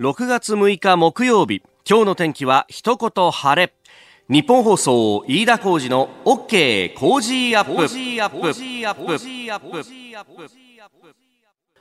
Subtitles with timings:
[0.00, 1.62] 6月6日木曜日。
[1.86, 3.74] 今日の天気は一言晴れ。
[4.30, 7.86] 日本放送飯田浩二の OK 工事アップ。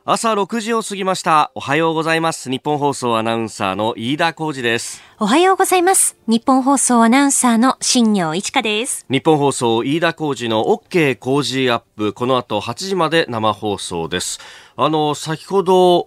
[0.04, 1.54] 朝6時を過ぎました。
[1.56, 2.50] おはようございます。
[2.50, 5.02] 日本放送アナウンサーの飯田浩二です。
[5.18, 14.40] おはようございます日本放送アナウンサーの新業一華です日本放送飯田浩二の OK 工事アップこの後8時まで生放送です
[14.82, 16.06] あの、先ほど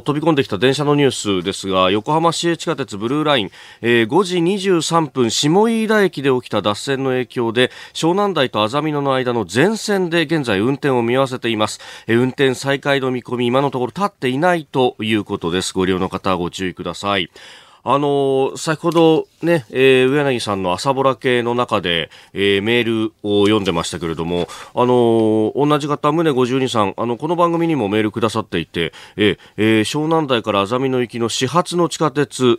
[0.00, 3.50] 飛び込んできた電車のニュースですが、横浜市営地下鉄ブルーライン、
[3.82, 11.78] えー、5時23分、下飯田駅で起きた脱線の影響で、湘南台と安曇野の間の全線で現在運転を見合わせています。
[12.06, 15.74] えー、運転再開の見込み、今のところ立っていないということです。
[15.74, 17.28] ご利用の方はご注意ください。
[17.88, 32.58] あの先ほどね、えー、上柳さんの朝ぼら系の中で、えー、メールを読んでましたけれども、あの同じ方、宗52さん、あの、この番組にもメールくださっていて、えー、え、湘南台から安曇野行きの始発の地下鉄、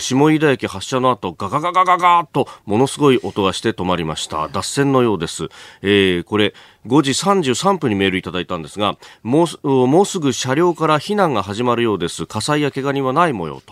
[0.00, 4.48] 下井田駅発車の後、ガガガガガガーと、ものすごい音がして止まりました。
[4.48, 5.50] 脱線のようです。
[5.82, 6.52] えー、これ、
[6.86, 12.26] 5時33分にメールいただいたんですがもうもうすぐ車両から避難が始まるようです。
[12.26, 13.62] 火災や怪我人はない模様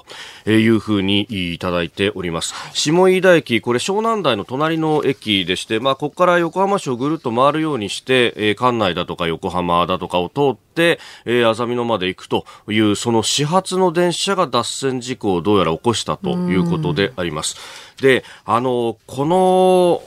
[0.44, 2.54] というふうにいただいております。
[2.72, 17.56] 下飯田駅これ湘南台の隣の駅でして、まあ、ここから横浜市をぐるっと回るようにして、えー、関内だとか横浜だとかを通って、えー、安曇野まで行くというその始発の電車が脱線事故をどうやら起こしたということであります。
[18.00, 20.02] であのこの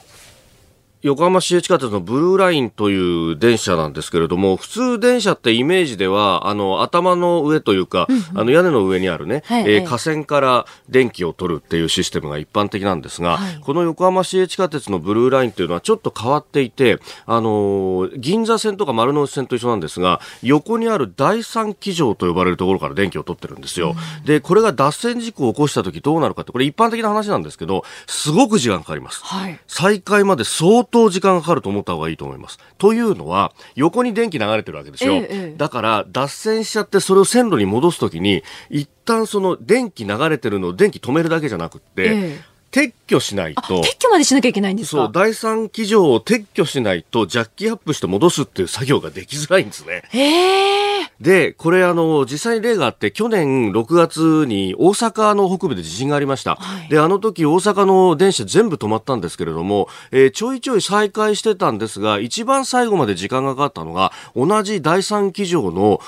[1.06, 2.98] 横浜市営地下鉄のブルーラインとい
[3.34, 23.96] う電車なんですけれども、普通電車ってイメージでは、あの、頭の上というか、あの、屋根の上にあるね、はい、えー、架線から電気を取るっていうシステムが一般的なんですが、はい、この横浜市営地下鉄のブルーラインというのはちょっと変わっていて、あのー、銀座線とか丸の内線と一緒なんですが、横にある第三機場と呼ばれるところから電気を取ってるんですよ。
[24.20, 29.24] うん、で、これが脱線事故を起こした時どうなるかって、これ一般的な話なんですけど、すごく時間かかります。
[29.24, 32.58] はい、再開まで相当当時間がかかると思った方がいいと思います。
[32.78, 35.16] というのは、横に電気流れてるわけですよ。
[35.16, 42.42] ええ、だから、脱線しちゃってそれを線路に戻すときに、一旦その電気流れてるのを電気止めるだけじゃなくって、え
[42.76, 43.82] 撤去しないと。
[43.82, 45.04] 撤去までしなきゃいけないんですか？
[45.04, 50.04] そう、第三機場を撤去しないと、ジャッキアップして戻すっていう作業ができづらいんですね。
[50.10, 51.06] へー。
[51.22, 56.56] で、これあの、実際に例があって、去年6月に大阪の北部で地震がありました。
[56.56, 66.02] はい、で、あの時大阪の電車全部止まったんですけれども、えー、ちょいちょい再開してたんですが、一番最後まで時間がかかったのが、同じ第三機場の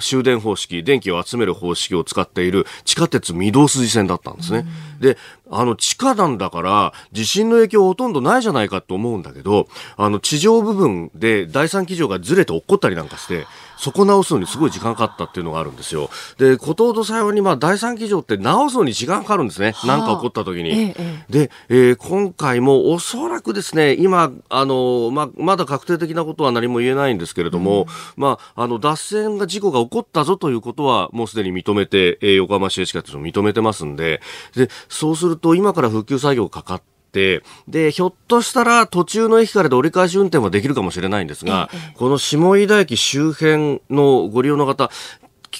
[0.00, 4.66] 終電方式、電気を集める方式を使っている地下鉄御堂筋線だったんですね。
[4.98, 5.18] で、
[5.50, 13.46] あの、地下なんだから、地震の影響ほとんどないじゃないかと思うんだけど、あの、地上部分で第三機場がずれて落っこったりなんかして、
[13.80, 16.10] そこ直すのにすごい時間かかったっていうのがあるんですよ。
[16.38, 19.74] で、ことほど幸いに、まあ、第三機場って直すのに時間かかるんですね。
[19.86, 20.70] 何、か起こった時に。
[20.70, 27.86] ええ、で、えー、今回もおそらくですね、今、あの、まあ、まだ確定的なことは何も言えないんですけれども、うん、
[28.16, 34.20] まあ、あの、脱線が事故が起こったぞということは、もうすでに認めて、えー、横浜市営地下鉄を認めてますんで、
[34.54, 44.90] で、そうすると今から復旧作業かかって、で、ひょっとしたら途中の駅からで折り返し運転はできるかもしれないんですが、この下井田駅周辺のご利用の方、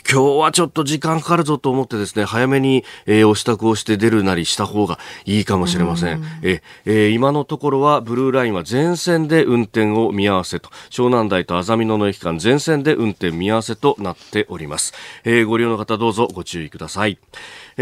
[0.08, 6.22] 今日はちょっと時間かかるぞと思ってですね、早めに、えー、お支度をして出るなりした方がいいかもしれません。
[6.42, 14.94] ええー、今のところはブルーラインは全線で運転を見合わせと、湘南台と安曇野の駅間全線で運転見合わせとなっております。
[15.24, 17.18] えー、ご利用の方どうぞご注意ください。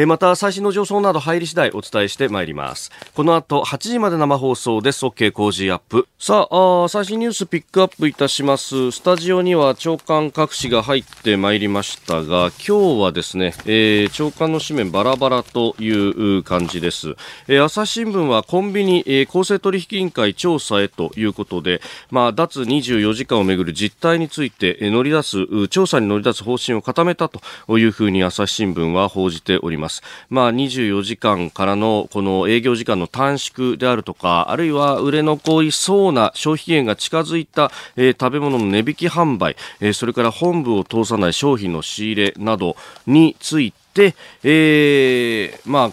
[0.00, 2.92] えまた最新の情報など入り次第お伝えしてまいります。
[3.16, 5.04] この後8時まで生放送です。
[5.04, 6.06] OK 工事アップ。
[6.20, 8.92] さあ最新ニュースピックアップいたします。
[8.92, 17.16] スタジオには長官各紙が入ってまいりましたが今日はですね、えー、長官の紙面バラバラという感じです、
[17.48, 21.81] えー、朝日新聞はコンビニ、えー、公正取引委員会調査へということで
[22.12, 27.41] まあ脱24時間をめぐる実態について、乗り出す調査に乗り出す方針を固めたと
[27.76, 29.88] いうふうに朝日新聞は報じております。
[29.88, 30.03] ます。
[30.29, 42.76] まあ、24時間からのこの営業時間の短縮であるとか、あるいは売れ残りそうな消費期限が近づいた、えー、食べ物の値引き販売、えー、それから本部を通さない商品の仕入れなど
[43.06, 44.14] について、
[44.44, 45.91] えー、まあ、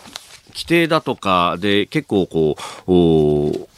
[0.49, 2.55] 規定だとかで結構こ
[2.87, 3.74] う、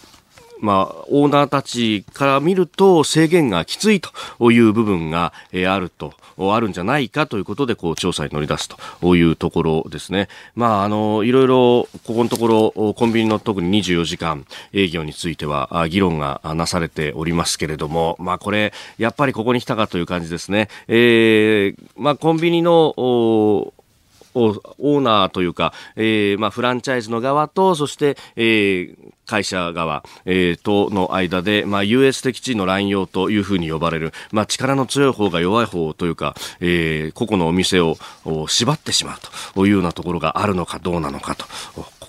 [0.60, 10.28] まあ、オーナーたちから見ると制限がきついという部分が、えあると、あるんじゃないかということで、こう、調査に乗り出すというところですね。
[10.56, 20.70] まあ、あの、いろいろ、ここのところ、コンビニの特に24時間営業については、議論がなされておりますけれども、まあ、これ、やっぱりここに来たかという感じですね。
[20.88, 28.96] えー、まあ、コンビニの、オーナーというか、えー、まあ、フランチャイズの側と、そして、えー、
[29.28, 37.98] 会社側、えー、との間で、まあ、優越的地位の乱用というふうに呼ばれる、まあ、力の強い方が弱い方というか、えー、個々のお店を
[38.48, 39.18] 縛ってしまう
[39.54, 41.46] というようなところがあるのかどうなのかと。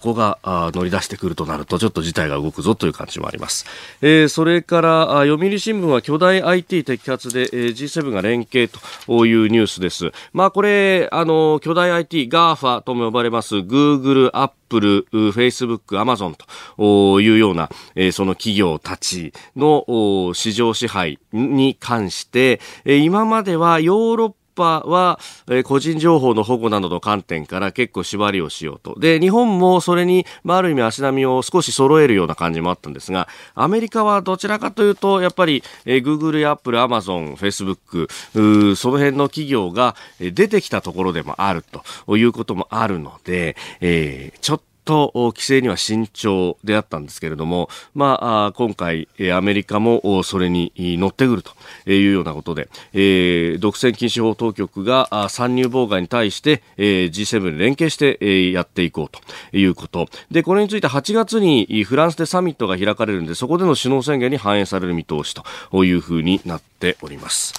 [0.01, 3.67] ここが乗り出してくるとなるとちょっと事態が動くぞという感じもあります、
[4.01, 8.71] えー、それから読売新聞は巨大 IT 摘発で、え、G7 が連携
[9.07, 10.13] というニュースです。
[10.33, 16.37] まあこれあの巨大 IT GAFA とも呼ばれます Google アップル、フェイスブック、アマゾン
[16.77, 28.99] というような、え、その企業たちの市場支配に関して、え、今まではヨーロッパは、えー、個人情報の保護などの観点から結構縛りをしようと。
[28.99, 41.63] で、日本もそれに、まあ、ある意味足並みを少し揃えるような感じもあったんですが、アメリカはどちらかというと、やっぱり、えー、Google や Apple、Amazon、Facebook、その辺の企業が出てきたところでもある
[42.07, 51.53] ということもあるので、えー、ちょっと規制には慎重であったんですけれども、まあ、今回、アメリカもそれに乗ってくると
[51.91, 59.21] いうようなことで、えー、独占禁止法当局が参入妨害に対して、えー、G7 で連携して、え、やっていこうと
[59.55, 60.09] いうこと。
[60.31, 65.35] で、これについて8月にフランスでサミットが開かれるんで、そこでの首脳宣言に反映される見通し
[65.71, 67.53] というふうになっております。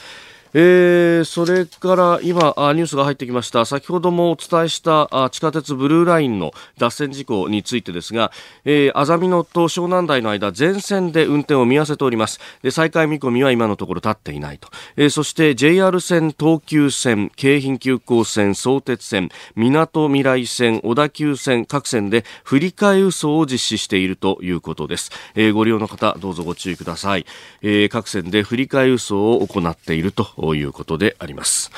[0.53, 3.65] えー、それから今あ、ニュースが入ってきました。
[3.65, 8.31] 先ほどもお伝えしたあ地下鉄ブルーラインの脱線事故についてですが、
[8.65, 12.39] えー、あざみ野と湘南台の間、全線で運転を見合わせております。
[12.63, 14.69] で再開見込みは今のところ立っていないと。
[14.95, 25.11] えー、そして JR 線、東急線、京浜急行線、相鉄線、港未来線、小田急線、各線で振り替え輸送を実施しているということです。
[25.35, 27.25] えー、ご利用の方、どうぞご注意ください。
[27.61, 31.69] えー、各線で振り替え輸送を行っているとということであります。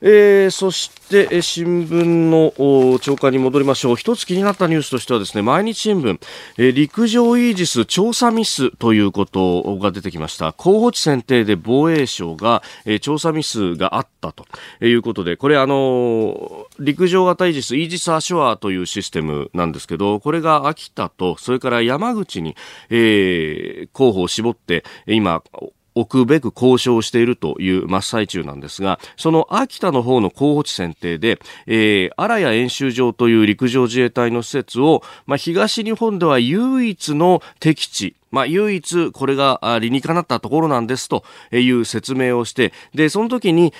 [0.00, 3.96] えー、そしてえ、新聞の長官に戻りましょう。
[3.96, 6.20] 一つ気になったニュースとしてはですね、毎日新聞、
[6.56, 10.52] えー、陸上イージス調査ミスということが出てきました。
[10.52, 14.46] 候補地選定で防衛省が、えー、調査ミスがあったと
[14.84, 22.54] いうことで、これあの陸上型イージス、イージス・アショアというシステムなんですけど、これが秋田と、それから山口に、
[22.90, 25.42] えー、候補を絞って、今、
[26.00, 43.72] 置くべく交渉しているという真っ最中なんですが、その秋田の方の候補地選定で、えー、荒谷演習場という陸上自衛隊の施設を、まあ、東日本では唯一の敵地、まあ、唯一これが理にかなったところなんですという説明をして、で、その時に、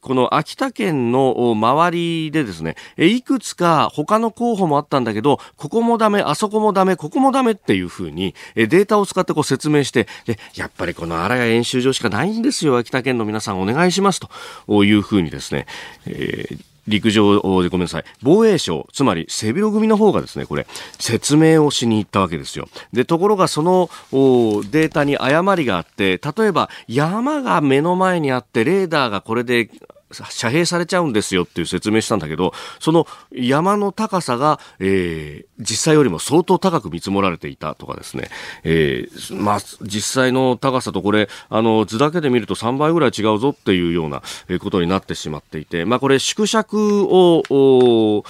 [0.00, 14.20] この秋田県の周りでですね、いくつか他の候補もあったんだけど、ここもダメ、あそこもダメ、ここもダメっていうふうにデータを使ってこう説明して、で、やっぱりこの荒谷演習場しかないんですよ、秋田県の皆さんお願いします
[14.66, 15.66] というふうにですね、
[16.06, 20.66] えー陸上でごめんなさい、防衛省、つまり背広組の方がですね、これ、
[20.98, 22.68] 説明をしに行ったわけですよ。
[22.92, 29.70] で、ところがそのデータに誤りがあって、例えば山が目の前にあって、レーダーがこれで
[30.12, 38.28] 遮蔽されちゃうんですよっていう説明したんだけど、その山の高さが、えー、実際よりも相当高く見積もられていたとかですね、
[38.64, 44.22] えー、まあ、実際の高さとこれ、あの、図だけで見ると3倍ぐらい違うぞっていうような
[44.60, 48.24] ことになってしまっていて、まあ、これ縮尺を、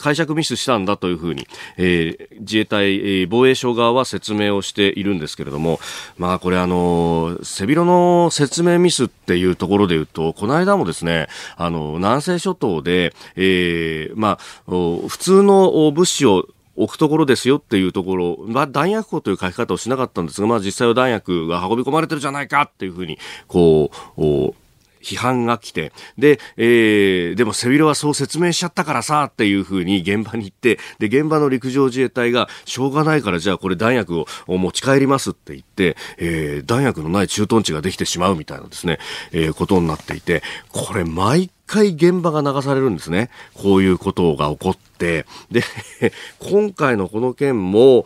[0.00, 5.78] 解釈ミスしたんだというふうに、えー、自衛隊、えー、防衛省側は説明をしているんですけれども、
[6.16, 24.54] まあこれあの、背広の説明ミスっていうところで言うと、この間もですね、あの、南西諸島で、えー、まあ、普通の物資を置くところですよっていうところ、まあ、弾薬庫という書き方をしなかったんですが、まあ、実際は弾薬が運び込まれてるじゃないかっていうふうに、こう、
[25.02, 38.98] 批判が来て、で、えー、でも背広はそう説明しちゃったからさ、っていうふうに現場に行って、で、現場の陸上自衛隊が、しょうがないからじゃあこれ弾薬を持ち帰りますって言って、えー、弾薬のない駐屯地ができてしまうみたいなですね、
[39.32, 43.30] えー、ことになっていて、これ毎回現場が流されるんですね。
[43.54, 45.62] こういうことが起こって、で、
[46.50, 48.04] 今回のこの件も、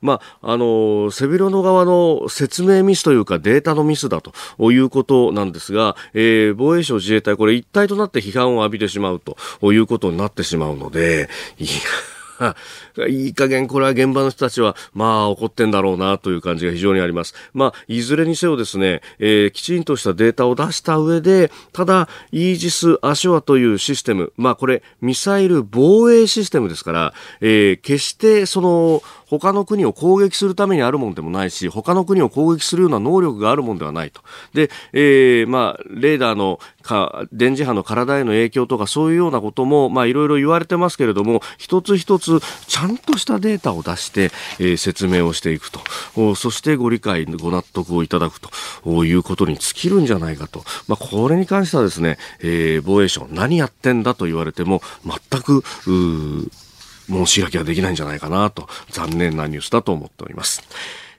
[0.00, 4.32] まあ、あの、背広の側の説明ミスというかデータのミスだと
[4.72, 9.36] いうことなんですが、えー、防衛省自衛隊これ一体となって批判を浴びてしまうと
[9.74, 11.70] いうことになってしまうので、いや、
[13.08, 17.34] いい加減これは現場の人たちは、まあ怒ってんだろうなという感じが非常にあります。
[17.54, 34.22] まあ、いずれにせよですね、えー、きちんとしたデータを出した上で、ただ、イージス・アショアというシステム、まあこれ、ミサイル防衛システムですから、えー、決してその、他の国を攻撃するためにあるものでもないし、他の国を攻撃するような能力があるものではないと。
[34.54, 46.34] で、えー、まあ、レーダーのか、電磁波の体への影響とかそういうようなことも、まあ、いろいろ言われてますけれども、一つ一つちゃんとしたデータを出して、えー、説明をしていくと。
[46.34, 50.64] そしてご理解、ご納得をいただくということに尽きるんじゃないかと。
[50.88, 55.62] まあ、これに関してはですね、えー、防衛省何やってんだと言われても、全く、
[57.10, 60.62] 申し訳はできないんじゃないかなと、残念なニュースだと思っております。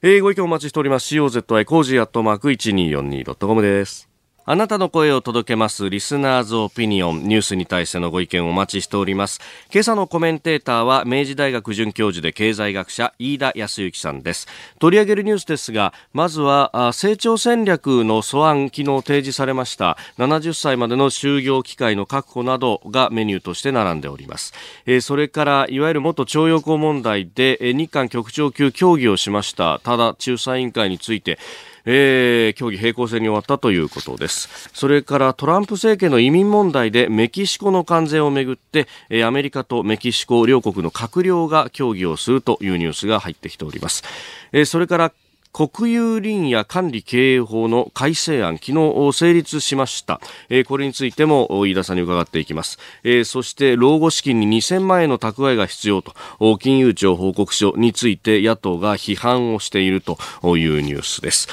[0.02, 1.14] えー、ご意見お待ちしております。
[1.14, 4.11] COZY Cozy アットマーク 1242.com です。
[4.44, 9.40] あなたの声を届けます Listener's Opinion ニュースに対してのご意見をお待ちしております。
[9.72, 14.48] 今朝のコメンテーターは明治大学准教授で経済学者飯田泰之さんです。
[14.80, 24.54] 取り上げるニュースですがまずは成長戦略の素案昨日提示されました70歳までの就業機会の確保などがメニューとして並んでおります。
[25.02, 31.38] それからいわゆる元徴用工問題で日韓局長級協議をしましたただ仲裁委員会について
[31.86, 34.70] えー、協議平行線に終わったということです。
[34.74, 44.04] それからトランプ政権の移民問題でメキシコの関税をめぐって、えー、アメリカとメキシコ両国の閣僚が協議をするというニュースが入ってきております。
[44.52, 45.12] えー、それから
[45.54, 50.22] 国有林野管理経営法の改正案、昨日成立しました。
[50.50, 52.80] え、これについても飯田さんに伺っていきます。
[53.04, 56.16] え、そして老後資金に2000万円の蓄えが必要と、
[56.58, 60.18] 金融庁報告書について野党が批判をしていると
[60.58, 61.50] いうニュースです。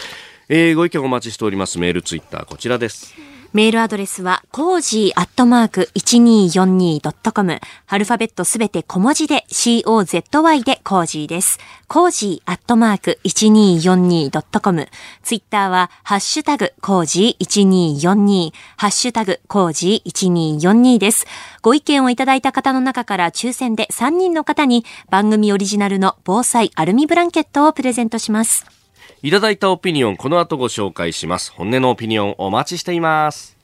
[0.48, 1.78] え、ご意見お待ちしております。
[1.78, 3.27] メール、ツイッター、こちらです。
[3.54, 7.60] メールアドレスは、 Cozy アットマーク 1242.com。
[7.86, 11.58] アルファベットすべて小文字で、COZY で Cozy です。
[11.86, 14.88] Cozy アットマーク 1242.com。
[15.22, 18.52] ツイッターは、ハッシュタグ、コージー1242。
[18.76, 21.24] ハッシュタグ、コージー1242です。
[21.62, 28.77] ご意見をいただいた方の中から抽選で3人の方に、番組オリジナルの防災アルミブランケットをプレゼントします。
[29.20, 31.50] いただいたオピニオン、この後ご紹介します。
[31.50, 33.56] 本音のオピニオンお待ちしています。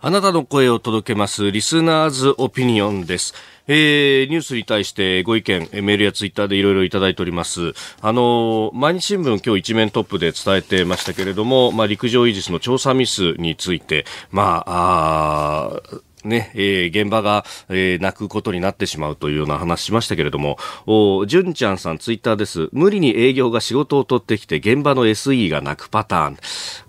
[0.00, 3.34] あなたの声を届けます、リスナーズオピニオンです。
[3.66, 7.72] えー、ニュースに対してご意見、メールやツイッターでいろいろいただいております。
[8.00, 15.82] あの毎日新聞今日一面トップで伝えてましたけれども、まあ、陸上イージスの調査ミスについて、まあ、あ
[16.24, 22.68] ね、えー、現場が、えー、泣くことになってしまうというような話しましたけれども、お、じゅんちゃんさんツイッターです。
[22.72, 26.36] 無理に営業が仕事を取ってきて現場の SE が泣くパターン。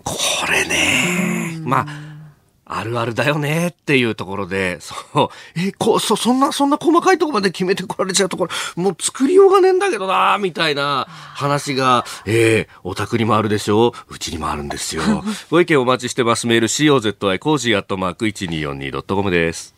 [0.02, 0.14] こ
[0.50, 1.86] れね、まあ、
[2.66, 13.88] あるあるだよねっていうところで、そう、え、こそ、そんな、そんな細かいとこまで決めてこられちゃうところ、もう作りようがねえんだけどなみたいな話が、えー、お宅にもあるでしょ？
[14.08, 15.02] ううちにもあるんですよ。
[15.50, 16.46] ご意見お待ちしてます。
[16.46, 19.73] メール COZY Cozy アットマーク 1242.com です。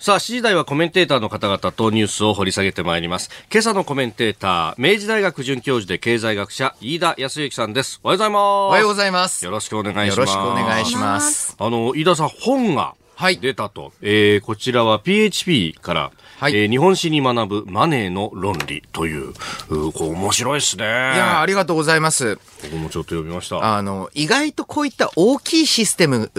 [0.00, 3.30] さあ、7時台はコメンテーターの方々とニュースを掘り下げてまいります。
[3.50, 7.98] 今朝のコメンテーター、明治大学准教授で経済学者、飯田泰之さんです。
[8.04, 8.40] おはようございます。
[8.40, 9.44] おはようございます。
[9.44, 10.18] よろしくお願いします。
[10.20, 11.56] よろしくお願いします。
[11.58, 12.94] あの、飯田さん、本が、
[13.40, 13.86] 出たと。
[13.86, 19.30] はい、えー、こちらは PHP から、はい、えー、日本史に学ぶマネーの論理という、
[19.68, 20.84] うこう面白いですね。
[20.84, 22.38] いやありがとうございます。
[22.62, 23.76] 僕もちょっと読みました。
[23.76, 26.30] あの、意外とこういった大きいシステム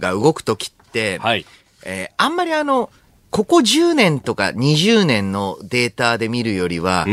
[0.00, 1.46] が動くときって、はい、
[1.84, 2.90] えー、あんまりあの、
[3.34, 7.04] ここ10年とか20年のデータで見るよりは、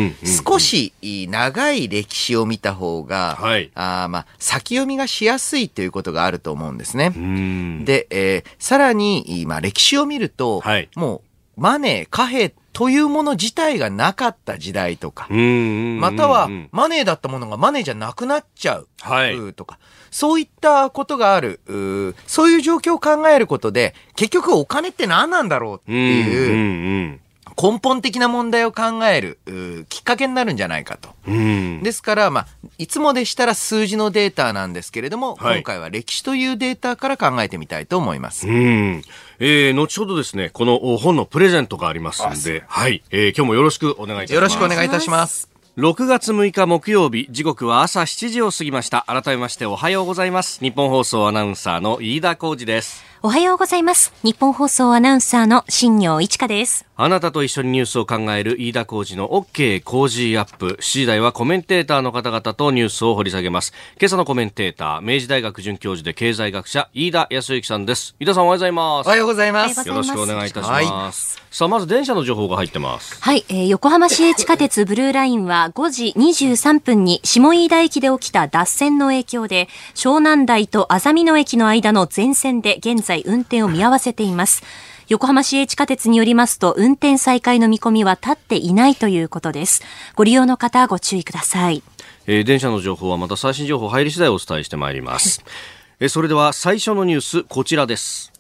[0.46, 7.10] 少し長い歴史を見た方が、はい、あまあ、先読みがしやすいということがあると思うんですね。
[7.84, 11.24] で、えー、さらに、まあ、歴史を見ると、はい、も
[11.58, 18.88] う、マネー、貨幣というもの自体がなかった時代とか、またはマネーだったものがマネーじゃなくなっちゃう
[19.54, 21.60] とか、はい、そういったことがある、
[22.28, 27.20] そういう状況を考えることで、結局お金って何なんだろうっていう、
[27.62, 29.40] 根本的な問題を考える
[29.90, 31.10] きっかけになるんじゃないかと。
[31.26, 38.48] ですから、まあ、いつもでしたら数字のデータなんですけれども、はい、今回は歴史というデータから考えてみたいと思います。
[38.48, 39.02] うん
[39.40, 44.34] えー、後ほどですね、この本のプレゼントがありますんで、はい、えー、今日もよろしくお願いいたします。
[44.34, 45.52] よろしくお願いいたします。
[45.78, 49.06] 6月6日木曜日、時刻は朝7時を過ぎました。
[49.08, 50.60] 改めましておはようございます。
[50.60, 53.11] 日本放送アナウンサーの飯田浩二です。
[53.24, 54.12] おはようございます。
[54.24, 56.88] 日本放送アナウンサーの新業一華です。
[56.96, 60.78] あなたと一緒にニュースを考える飯田浩二の OK 工事アップ。
[60.80, 63.74] 7時台はコメンテーターの方々とニュースを掘り下げます。
[64.00, 68.16] 今朝のコメンテーター、明治大学准教授で経済学者、飯田康之さんです。
[68.20, 69.08] 飯田さんおはようございます。
[69.08, 69.88] おはようございます。
[69.88, 71.38] よろしくお願いいたします。
[71.38, 73.22] はい、さあ、まず電車の情報が入ってます。
[73.22, 84.64] はい、えー、横浜市営地下鉄ブルーラインは5時23分に下飯田駅で起きた脱線の影響で、湘南台と安曇野駅の間の全線で現在運転を見合わせています。
[85.10, 89.84] 横浜市営地下鉄によりますと、運転再開の見込みは立っていないということです。
[90.16, 91.84] ご利用の方、ご注意ください。
[92.28, 95.44] えー、電車の情報はまた最新情報入り次第お伝えしてまいります。
[96.00, 98.32] えー、それでは最初のニュース、こちらです。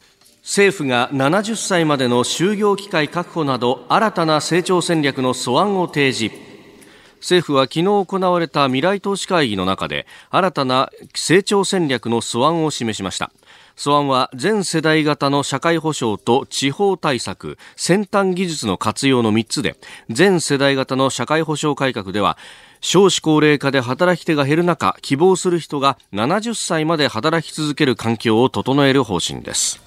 [0.44, 6.36] 政府が70歳までの就業機会確保など新たな成長戦略の素案を提示
[7.18, 13.32] 政府は昨日行われた未来投資会議の中で新たな成長戦略の素案を示しました
[13.82, 19.76] 素案は全世代型の社会保障と地方対策先端技術の活用の3つで
[20.08, 22.38] 全世代型の社会保障改革では
[22.80, 29.82] 少子高齢化で働き手が減る中希望する人が70歳まで働き続ける環境を整える方針です。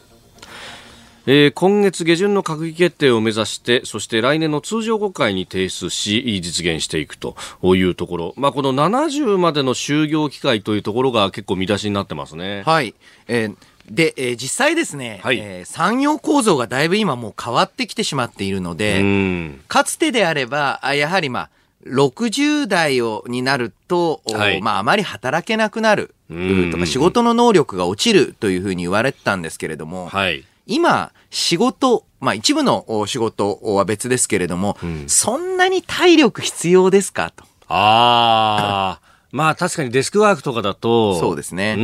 [1.27, 12.63] えー、今月下旬の閣議決定を目指してそして来年の通常国会に提出し実現していくというところ、まあ、この70までの就業機会というところが結構見出しになってますね。
[12.67, 12.95] はい、
[13.29, 13.57] えー
[13.91, 21.51] で、えー、実際ですね、はい、えー、産業構造がだいぶ今もう変わってきてしまっているので、かつてであれば、やはりまあ、
[21.87, 37.45] 60代をになると、はい、まああまり働けなくなるとか仕事の能力が落ちるというふうに言われてたんですけれども、はい、今、仕事、まあ一部の仕事は別ですけれども、うん、そんなに体力必要ですかと。
[37.69, 39.14] ああ。
[39.35, 41.19] まあ確かにデスクワークとかだと。
[41.19, 41.75] そうですね。
[41.77, 41.83] う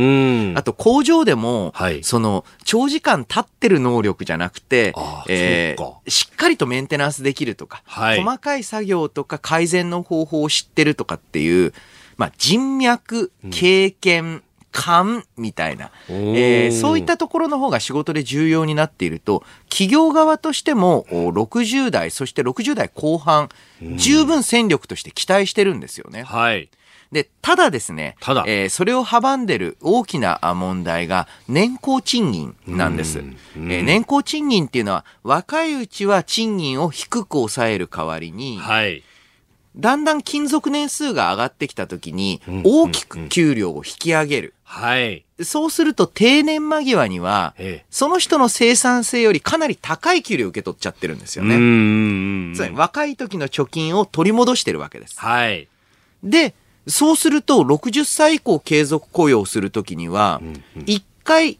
[0.53, 0.57] ん。
[0.57, 4.93] あと工場でも、はい、その長時間立ってる能力じゃなくて、
[5.27, 11.73] えー、しっかりとメンテナンスできるとか、はい、細かい作業とか改善の方法を知ってるとかっていう、
[12.15, 14.43] まあ人脈、経験、うん
[14.73, 23.49] 勘みたいな、えー、そういったところの方が仕事で重要になっていると、企業側としても60代、そして60代後半、
[23.97, 26.23] 十分戦力として期待してるんですよね。
[26.23, 26.69] はい。
[27.11, 33.19] で、ただですね、ただ、えー、それを阻んでる大きな問題が年功賃金なんです。
[33.19, 39.03] えー、年功賃金っていうのは若いうちは賃金を低く抑える代わりに、はい。
[39.75, 44.53] だんだん勤続年数が上がってきた時に、大きく給料を引き上げる。
[44.63, 45.25] はい。
[45.43, 47.55] そうすると定年間際には、
[47.89, 51.55] その人の生産性よりかなり高い給料を受け取っちゃってるんですよね。
[52.55, 55.19] つまり若い時の貯金を取り戻してるわけです。
[55.19, 55.67] はい。
[56.23, 56.53] で、
[56.87, 60.41] そうすると60歳以降継続雇用するときには、
[60.85, 61.59] 一回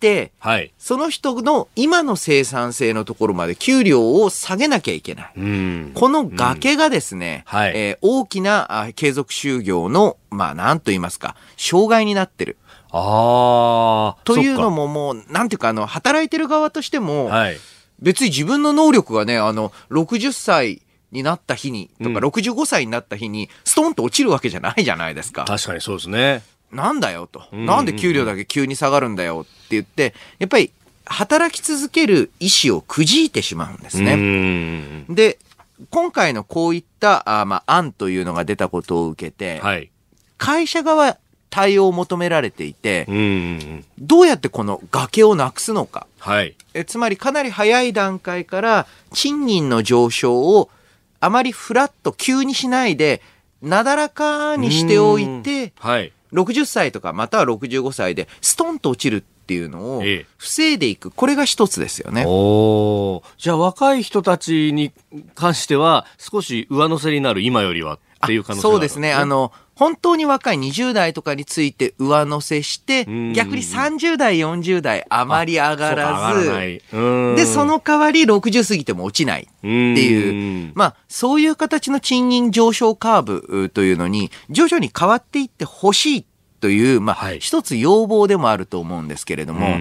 [0.00, 5.32] て、はい、その人の今の生産性のところまで給料を下げなきゃいけない。
[5.36, 12.56] うん、この崖がですね、えー、大きな継続就業の、まあ、なんと言いますか、障害になってる。
[12.90, 14.24] ああ。
[14.24, 17.56] というのももう、なんていうか、あの、働いてる側としても、はい、
[18.00, 25.44] 別に自分の能力がね、あの、60歳、になった日に、とか65歳になった日に、ストンと落ちるわけじゃないじゃないですか。
[25.44, 26.42] 確かにそうですね。
[26.72, 27.44] なんだよと。
[27.52, 30.70] なんで給料だけ急に下がるんだよって言って、やっぱり
[31.04, 35.04] 働き続ける意思をくじいてしまうんですね。
[35.08, 35.38] で、
[35.90, 39.90] 今回のこういったあ、まあ、案というのが出たことを受けて、はい、
[40.38, 41.18] 会社側
[41.48, 43.06] 対応を求められていて、
[43.98, 46.06] どうやってこの崖をなくすのか。
[46.18, 50.70] はい、えつまりかなり早い段階から賃金の上昇を
[51.20, 53.22] あまりフラッと急にしないで、
[53.62, 60.02] なだらかにしておいて、はい、60歳とかまたは65歳でストンと落ちるっていうのを
[60.38, 62.24] 防いでいく、これが一つですよね。
[62.26, 64.92] おじゃあ若い人たちに
[65.34, 69.12] 関しては少し上乗せになる今よりはっていう可能性そうですね。
[69.12, 76.82] あの、本当に若い20代とかについて上乗せして、逆に30代、40代あまり上がらず、
[77.34, 86.26] で、その代わり60過ぎても落ちないっていう、まあ、そういう形の賃金上昇カーブというのに、徐々に変わっていってほしい
[86.60, 89.78] という、まあ、はい、一つ要望でもあると思うんですけれども、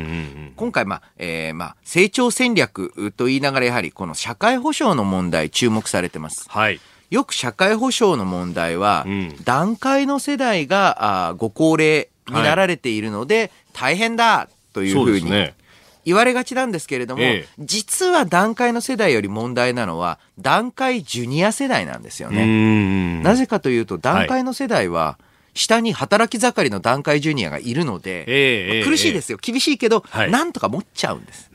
[0.56, 6.46] 今回、まあ、えー、まあ、成長戦略と言いながら、やはりこの社会保障の問題注目されてます。
[6.48, 6.80] はい。
[7.10, 15.52] よく社会保障の問題は、うん、段階の世代があご高齢になられているので、大変だというふうに、
[16.06, 23.22] 言われがちなんですけれども、ええ、実は段階の世代より問題なのは、段階ジュニア世代なんですよね。
[23.22, 25.17] なぜかというと、段階の世代は、
[25.56, 29.38] 下に働き盛りの段階ジュニアがいるので、え苦しいですよ。
[29.41, 31.52] 厳しいけど、はい、なんとか持っちゃうんです。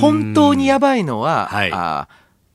[0.00, 2.08] 本当にやばいのは、はい、あ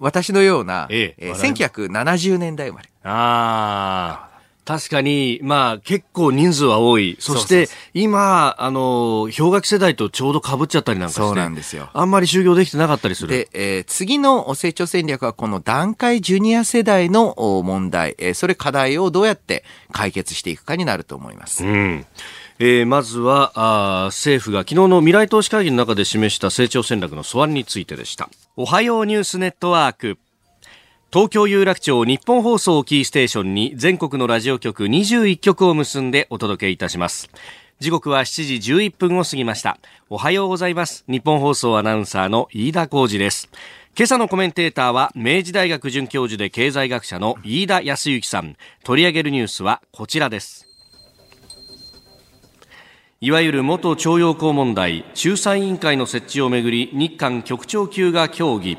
[0.04, 2.89] 私のような、ええー、1970年代生まれ。
[3.04, 4.34] ああ。
[4.66, 7.18] 確かに、まあ結構人数は多い。
[7.20, 11.22] そして今、あの、氷河期世代とちょうど被っちゃったりなんかして。
[11.22, 11.89] そうなんですよ。
[11.94, 13.30] あんまり就業できてなかったりする。
[13.30, 17.36] で、えー、次の成長戦略はこの段階ジュニア世代の
[17.66, 21.66] 問題、えー、それ課題をどうやって解決していくかになると思います。
[21.66, 22.06] うん。
[22.60, 30.20] えー、まずはあ政府が昨日の未来投資会議の中で示した成長戦略の素案についてでしたおはようニュースネットワーク。
[31.12, 37.32] 東京有楽町日本放送キーステーションに全国のラジオ局21局を結んでお届けいたします。
[37.80, 39.80] 時刻は7時11分を過ぎました。
[40.08, 41.04] おはようございます。
[41.08, 43.50] 日本放送アナウンサーの飯田浩二です。
[43.98, 48.56] 今朝のコメンテーターは明治大学准教授で経済学者の飯田康之さん。
[48.84, 50.62] 取り上げるニュースはこちらです。
[53.24, 58.72] いわゆる元徴用工問題仲裁委員会の設置をめぐり日韓局長級が協議。
[58.72, 58.76] い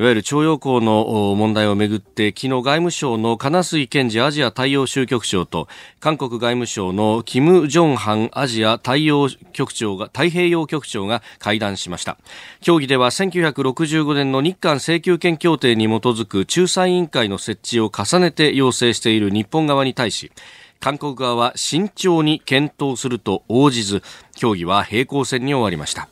[0.00, 5.66] わゆる徴用工の問題をめぐって昨日外務省の金水健二アジア太陽州局長と
[5.98, 12.16] 韓国外務省のキム・ジョンハンアジア太陽局長が太平洋局長が会談しました。
[12.60, 20.30] 協議では1965年の日韓請求権協定に基づく仲裁委員会の設置を重ねて要請している日本側に対し
[20.80, 24.02] 韓国側は慎重に検討すると応じず
[24.34, 26.08] 協議は平行線に終わりました。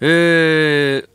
[0.00, 1.08] えー、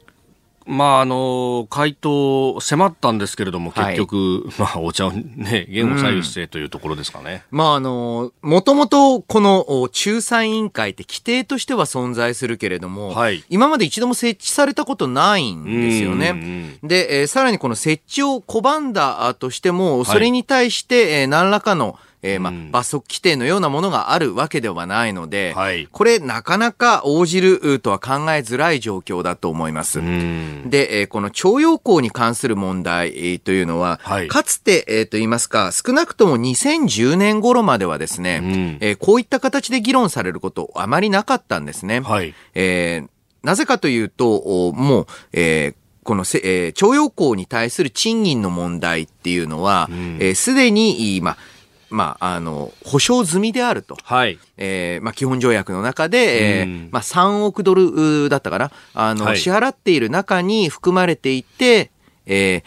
[0.67, 7.43] まあ、あの、回答迫ったんですけれども、結局、はい、まあ、お茶をね、言語左右してというところですかね。
[7.51, 16.77] うん、まあ、あの、もともと、この、仲裁委員会って規定としては存在するけれども、はい、今まで一度も設置されたことないんですよね。
[16.83, 29.99] で、えー、さらにこの設置を拒んだとしても、それに対して、えー、何らかの、えー、まあ、罰則規定のようなものがあるわけではないので、はい、これなかなか応じるとは考えづらい状況だと思います。
[30.01, 41.99] で、えー、この徴用工に関する問題、えー、というのは、はい、かつて、えー、と言いますか、少なくとも2010年頃まではですね、うん、えー、こういった形で議論されることあまりなかったんですね。
[41.99, 43.09] はい、えー、
[43.43, 45.75] なぜかというと、もう、えー
[46.07, 51.37] このせ、えー、徴用工に対する賃金の問題っていうのは、す、うん、で、えー、に、まあ、
[51.89, 53.97] まあ、あの、保証済みであると。
[54.03, 54.39] はい。
[54.57, 58.71] えー、まあ、基本条約の中で、えー、まあ、3億ドルだったかな。
[58.93, 61.91] あの、はい、支払っている中に含まれていて、
[62.25, 62.63] え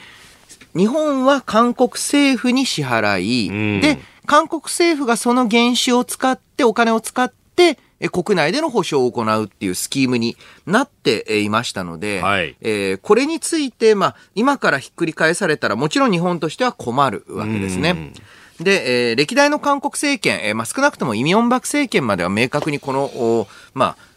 [0.75, 7.79] ー、日本は韓国政府に支払い、で、韓国政府がその原資を使って、お金を使って、
[8.09, 18.13] 国内での保証を行うっていうスキームになっていましたので、はい、えー、これについて、まあ、今からひっくり返されたら、もちろん日本としては困るわけですね。
[18.61, 24.11] で、えー、歴代の韓国政権、えー、まあ、少なくともイ・ミョンバク政権までは明確にこの、まあ、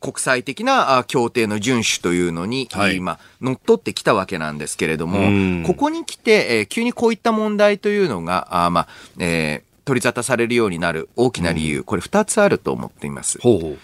[0.00, 13.38] 国際的な協定の遵守というのに、はい、今、乗っ取ってきたわけなんですけれども、ここに来て、えー、急にこういった問題というのが、あまあ、えー、取り沙汰されるようになる大きな理由、うん、これ二つあると思っています。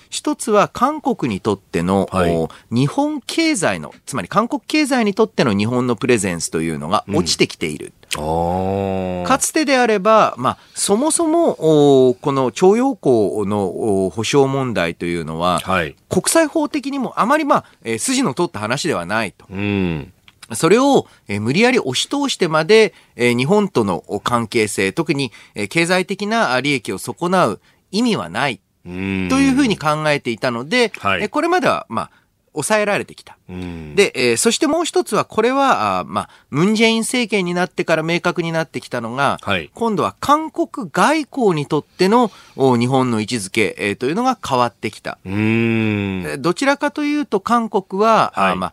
[0.08, 7.92] 一つは韓国にとっての、はい、日本経済の、つまり韓国経済にとっての日本のプレゼンスというのが落ちてきている。
[8.18, 19.44] うん、かつてであれば、まあ、そもそも、この徴用工の保障問題というのは、はい、国際法的にもあまり、まあ、えー、筋の通った話ではないと。
[19.50, 20.12] うん
[20.54, 27.60] それを、えー、無理やり押し通してまで、えー、日本との関係性、特に、えー、経済的な利益を損なう
[27.90, 28.60] 意味はない。
[28.82, 32.10] というふうに考えていたので、はい、えこれまでは、まあ、
[32.52, 33.36] 抑えられてきた。
[33.48, 45.18] で、えー、そしてもう一つは、これは、あまあ、ムンジェイン政権になってから明確になってきたのが、はい、今度は韓国外交にとっての日本の位置づけ、えー、というのが変わってきた。
[45.24, 48.72] どちらかというと、韓国は、はい、あまあ、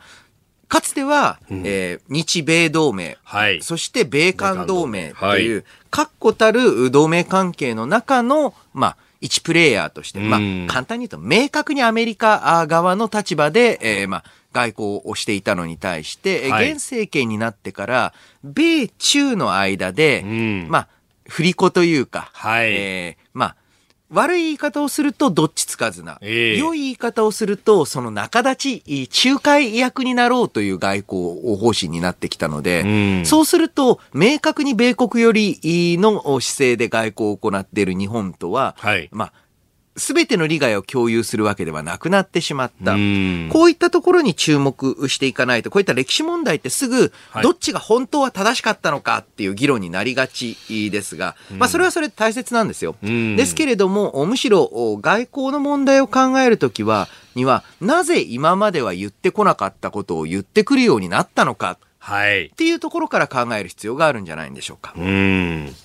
[0.67, 20.23] かつては、うん、えー、日米同盟、はい、そして米韓同盟という、確固たる同盟関係の中の、まあ、一プレイヤーとして、まあ、簡単に言うと、明確にアメリカ側の立場で、えー、まあ、外交をしていたのに対して、はい、現政権になってから、米中の間で、
[20.67, 20.87] まあ、
[21.27, 23.55] 振り子というか、はい、えー、まあ、
[24.09, 26.17] 悪い言い方をするとどっちつかずな。
[26.21, 35.59] えー、良い言い方をすると、その仲立ち、仲介役になろうという外交方針になってきたので、うん、そうすると、明確に米国より
[35.99, 39.33] の姿勢で外交を行っている日本とは、はい、まあ、
[39.97, 42.91] すべての利害を共有するわけではなくなってしまった。
[42.91, 50.57] こういったところに注目していかないと、こういった歴史問題ってすぐ、どっちが本当は正しかったのかっていう議論になりがち
[50.91, 52.95] ですが、まあそれはそれで大切なんですよ。
[53.01, 54.69] ですけれども、むしろ
[55.01, 61.77] 外交の問題を考えるときは、には、なぜ今までは言ってこなかったことを言ってくるようになったのか。
[62.07, 62.45] はい。
[62.45, 64.93] っていうところから考える必要があるんじゃないんでしょうか。
[64.95, 65.75] うん。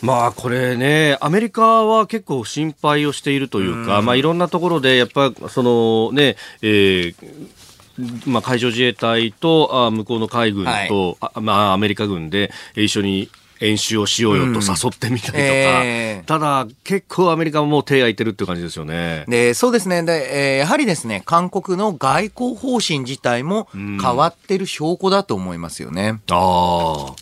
[0.00, 13.28] まあこれね、アメリカは結構心配をしているというか、うまあいろんなところでやっぱそのね、えー、まあ、海上自衛隊とあ向こうの海軍と、はい、あまあ、アメリカ軍で一緒に
[13.60, 15.42] 演習をしようよと誘ってみたりとか、うん
[15.86, 19.24] えー、ただ結構アメリカももう手空いてるっていう感じですよね。
[19.28, 20.02] で、そうですね。
[20.02, 26.08] で、えー、やはりですね、韓国の外交方針自体も変わってる証拠だと思いますよね。
[26.08, 27.14] うん、ああ。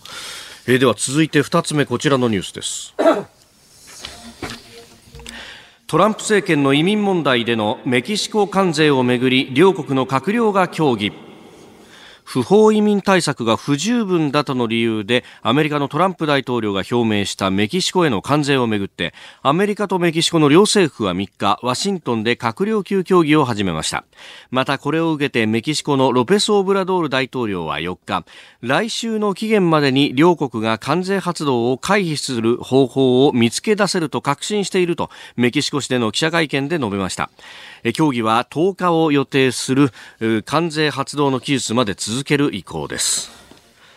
[0.67, 2.95] えー、では続いて2つ目こちらのニュースです。
[5.87, 11.13] トランプ政権の移民問題でのメキシコ関税をめぐり両国の閣僚が協議
[12.25, 24.05] 不法移民対策が不十分だとの理由でアメリカのトランプ大統領が表明したメキシコへの関税をめぐってアメリカとメキシコの両政府は3日ワシントンで閣僚級協議を始めました。
[24.51, 28.25] またこれを受けてメキシコのロペス・オブラドール大統領は4日
[28.63, 37.31] 来週の期限までに両国が関税発動を回避する方法を見つけ出せると確信しているとメキシコ市での記者会見で述べました。
[37.93, 39.91] 協議は10日を予定する
[40.45, 43.33] 関税発動の期日まで続ける意向です。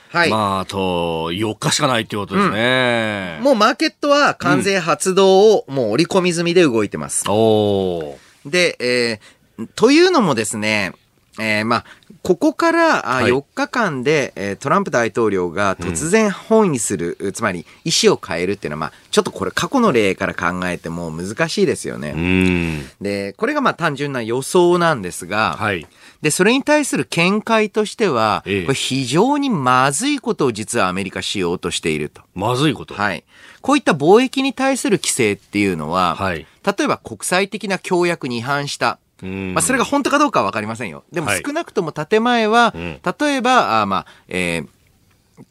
[0.10, 0.30] はい。
[0.30, 7.26] まあ、あと、4日しかないってことですね、うん、もうマーケットは関税発動をもう織り込み済みで動いてます。
[7.28, 10.94] うん、おで、えー、というのもですね、
[11.40, 11.86] えー、まあ、
[12.24, 22.84] ここから4日間で、はい、トランプ大統領が突然本意する、うん、つまり意思を変えるっていうのは、まあ、ちょっとこれ過去の例から考えても難しいですよね。
[23.00, 25.88] で、これがまあ単純な予想なんですが、はい、
[26.22, 32.22] で、それに対する見解としては、ええ、これ非常にまずいことを実はアメリカしようとしていると。
[32.34, 32.94] まずいこと。
[32.94, 33.24] はい。
[33.62, 41.04] こういった貿易に対する規制っていうのは、はい、例えば国際的な協約に違反した、まあ、それが本当かどうかはわかりませんよ。
[41.12, 44.68] でも少なくとも建前は、はい、例えば、あまあ、えー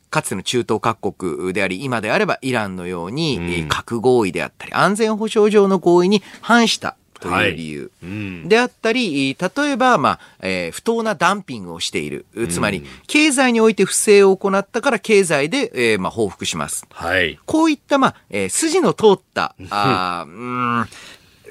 [0.08, 8.10] かつての中東各国であり、今であればイランのように、核合意であったり、安全保障上の合意に反したという理由、はい。
[8.10, 12.26] うん、であったり、例えば、まあえー、不当なダンピングをしている。
[12.48, 16.86] つまり、経済において不正を行ったから経済で、えーまあ、報復します。
[16.90, 20.88] はい、こういった、まあえー、筋の通った、あうん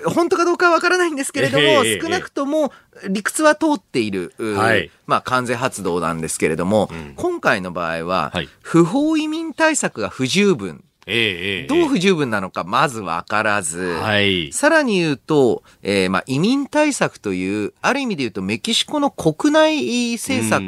[0.08, 2.72] 本当かどうかはわからないんですけれども、えー、少なくとも
[3.10, 10.84] 理屈は通っている、はい、まあ、関税発動なんですけれども、うん、今回の場合は、はい、不法移民対策が不十分。
[11.08, 20.62] ええ、どう不十分なのかまずわからず、はい、さらに言うと、えー、まあ、移民対策という、ある意味で言うとメキシコの国内政策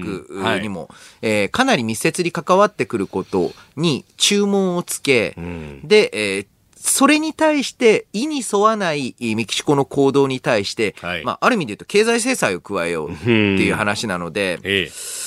[0.61, 0.89] にも、はい、
[1.23, 6.47] えー、かなり密接に関わってくることに注文をつけ、うん、で、えー
[6.79, 14.59] それに対して、意に沿わないメキシコの行動に対して、はい、まあ、ある意味で言うと経済制裁を加えようっていう話なので、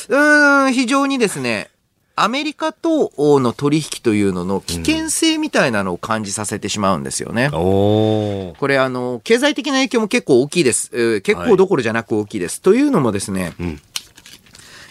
[0.09, 1.71] うん、非常にですね、
[2.23, 7.47] アメリカとの取引というのの危険性みたいなのを感じさせてしまうんですよね。
[7.47, 10.91] うん、これあの、経済的な影響も結構大きいです。
[10.93, 12.57] えー、結構どころじゃなく大きいです。
[12.57, 13.81] はい、というのもですね、うん、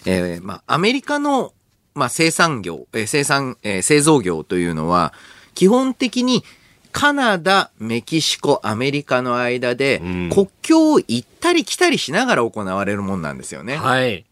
[0.06, 1.54] えー、まあ、アメリカの、
[1.94, 5.14] まあ、生産業、えー、生産、えー、製造業というのは、
[5.54, 6.44] 基本的に
[6.92, 10.00] カナダ、メキシコ、アメリカの間で、
[10.34, 13.78] 国境を行ったり来たりしながら行われるもんなんですよね。
[13.78, 14.26] はい。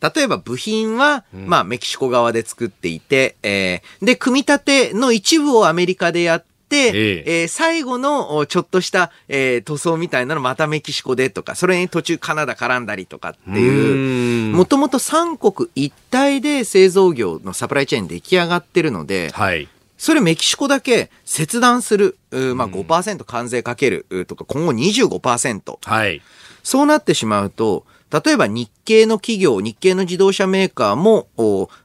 [0.00, 4.58] 例えば部品は、まあ、メキシコ側で作っていて、えー、で、組み立
[4.90, 6.92] ての一部をアメリカでやって、え
[7.26, 7.42] え。
[7.42, 25.78] えー、最後のちょっとした、えー、塗装みたいなのまたメキシコでとか、それに途中カナダ絡んだりとかっていう、もともと三国一体で製造業のサプライチェーン出来上がってるので、はい、それメキシコだけ切断する、まあ5%関税かけるとか、今後25%。
[25.82, 26.22] はい。
[26.62, 31.28] そうなってしまうと、例えば日系の企業、日系の自動車メーカーも、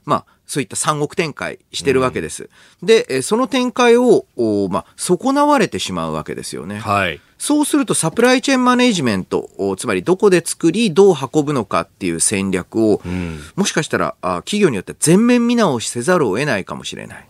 [0.04, 2.50] まあ、そういった三国展開してるわけです。
[2.82, 4.26] うん、で、その展開を、
[4.70, 6.78] まあ、損なわれてしまうわけですよね。
[6.78, 7.20] はい。
[7.38, 17.26] そうするとサプライチェーンマネジメント、つまりどこで作り、どう運ぶのかっていう戦略を、うん、もしかしたらあ企業によって全面見直しせざるを得ないかもしれない。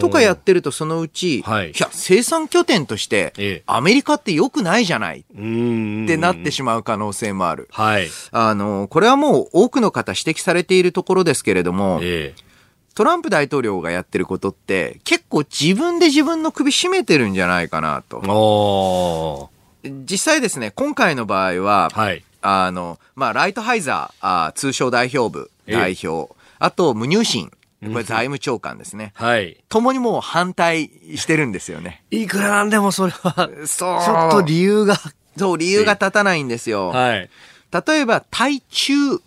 [0.00, 7.68] とかやってるとそのうち、はい、いや、生産拠点として、アメリカって良くないじゃないってなってしまう可能性もある。
[7.72, 12.53] はい、あの、これはもう多くの方指摘されているところですけれども、ええ
[12.94, 19.50] トランプ大統領がやってることって結構自分で自分の首絞めてるんじゃないかなと。
[19.84, 27.50] 実際ですね、今回の場合は、はい、あの、まあ、ライトハイザー、あ通称代表部代表、あと、無入信。
[27.92, 29.12] これ財務長官ですね。
[29.14, 29.62] はい。
[29.68, 32.02] 共にもう反対してるんですよね。
[32.10, 34.02] いくらなんでもそれは、そう。
[34.02, 34.96] ちょっと理由が。
[35.36, 36.88] そう、理由が立たないんですよ。
[36.88, 37.28] はい。
[37.86, 39.20] 例えば、対中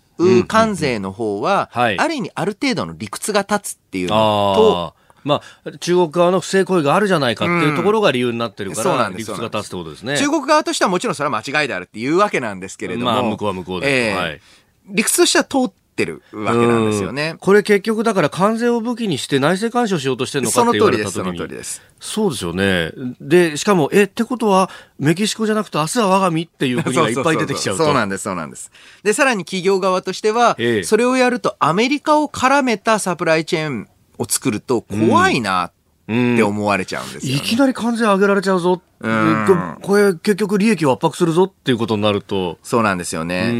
[0.46, 4.14] 関税の方は、ある意味ある程度の理屈が立つっていうの
[4.56, 10.16] と、まあ、中国側の不正行為があるじゃないかっていうところが理由になってるから、うん、理屈が立つってことですね。
[10.16, 13.06] 中国側としてはもちろんそれは間違いであるっていうわけなんですけれども。
[13.06, 14.40] まあ、向こうは向こうで、えー、はい。
[14.86, 17.34] 理屈としては通っってるわけなんですよね。
[17.40, 21.12] これ結局だから関税を武器にして内政干渉しようとしてるのかって言われた時に。
[21.12, 21.82] その通りです。
[21.98, 22.92] そうですよね。
[23.20, 27.84] で、しかも、え、ってことは、メキシコじゃなくて明日は我が身っていう国がいっぱい出てきちゃうと。
[27.84, 28.70] そうなんです、そうなんです。
[29.02, 35.72] で、さらに企業側としては、ええ、それをやるとアメリカを絡めたサプライチェーンを作ると怖いなっ
[36.06, 38.80] て思われちゃうんですよ、ねうん、いきなり関税上げられちゃうぞ。
[39.00, 42.58] これ結局利益を圧迫するぞっていうことになると。
[42.62, 43.52] そうなんですよね。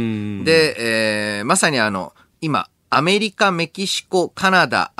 [0.44, 4.92] で、えー、まさにあの、今、アメリカ、メキシコ、カナダ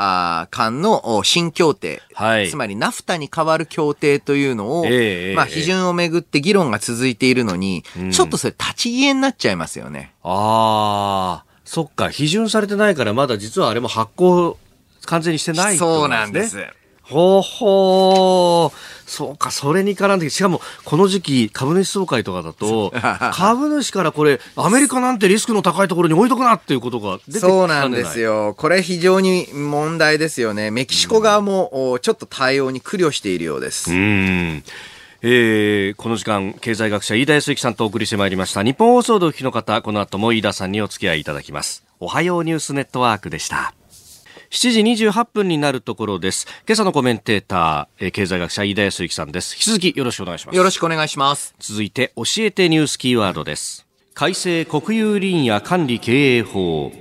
[0.51, 10.12] 間の新協定、はい、つまりナフタに代わる協定というのを、えー、まあ、批准をめぐって議論が続いているのに、ちょっとそれ立ち消えになっちゃいますよね。
[10.22, 14.59] ああ、そっか、批准されてないからまだ実はあれも発行
[15.07, 16.59] 完全にしてない、ね、そうなんです。
[17.11, 18.79] ほうほう。
[19.09, 22.92] そうか、それに絡んで、しかも、この時期、株主総会とかだと、
[23.33, 28.55] 株主からこれ、アメリカなんてリスクの高いところに置いとくなっていうことが出てそうなんですよ。
[28.59, 30.71] これ非常に問題ですよね。
[30.71, 33.90] メキシコ側も、ちょっと対応に苦慮しているようです。
[33.90, 34.62] うん。
[35.23, 38.62] えー、この時間、経済学者飯田康之さんとお送りしてまいりました。
[38.62, 41.83] 日本放送でお聞きの方、この後も飯田さんにお付き合いいただきます。
[41.99, 43.75] おはようニュースネットワークでした。
[44.50, 46.46] 7時28分になるところです。
[46.66, 49.54] 今朝のコメンテーター、経済学者飯田康之さんです。
[49.54, 50.56] 引き続きよろしくお願いします。
[50.56, 51.54] よろしくお願いします。
[51.58, 53.87] 続いて、教えてニュースキーワードです。
[54.14, 56.92] 改正国有林野管理経営法。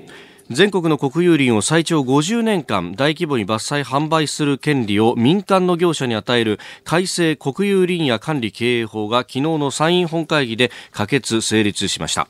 [0.49, 12.29] 全国の国有林を最長50年間大規模に伐採販売する権利を民間の業者に与える改正国有林野管理経営法が昨日の参院本会議で可決成立しました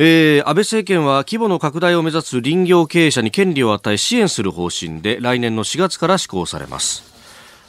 [0.00, 7.02] えー、安倍政権は規模の拡大を目指す林業経営者に権利を与え支援する方針で来年の4月から施行されます。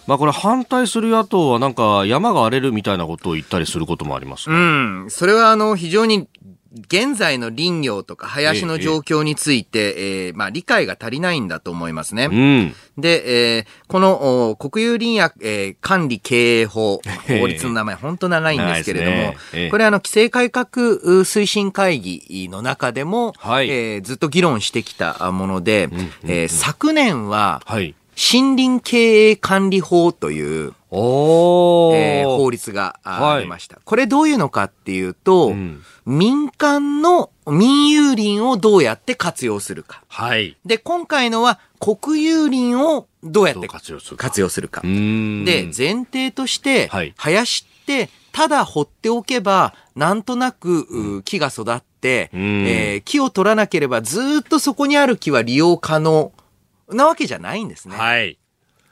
[0.05, 5.05] まあこれ反対する野党はなんか山が荒れるみたいなことを言ったりすることもあります、うん。
[5.09, 6.27] それはあの非常に
[6.71, 12.25] 現在の林業とか林の状況について、えええー、まあ理解が足りないんだと思いますね。
[12.25, 19.37] うん、で、えー、この国有林野、えー、管理経営法、 法律の名前、本当長いんですけれども、ね。
[19.53, 20.67] えー、これあの規制改革
[21.23, 27.95] 推進会議の中でも、はい、えー、ずっと議論してきたもので、うんうんうん、えー、昨年は、はい。
[28.21, 40.03] 森林経営管理法という、おえー、法律がありました、はい、これどういうのかっていうと、うん、民間の民有林をどうやって活用するか。
[40.07, 40.57] はい。
[40.65, 44.23] で、今回のは国有林をどうやって活用するか。
[44.23, 44.81] 活用するか。
[44.81, 56.31] で、前提として、はい、林ってただ放っておけば、なんとなく、木が育って、えー、木を取らなければずっとそこにある木は利用可能
[56.89, 57.95] なわけじゃないんですね。
[57.95, 58.39] はい。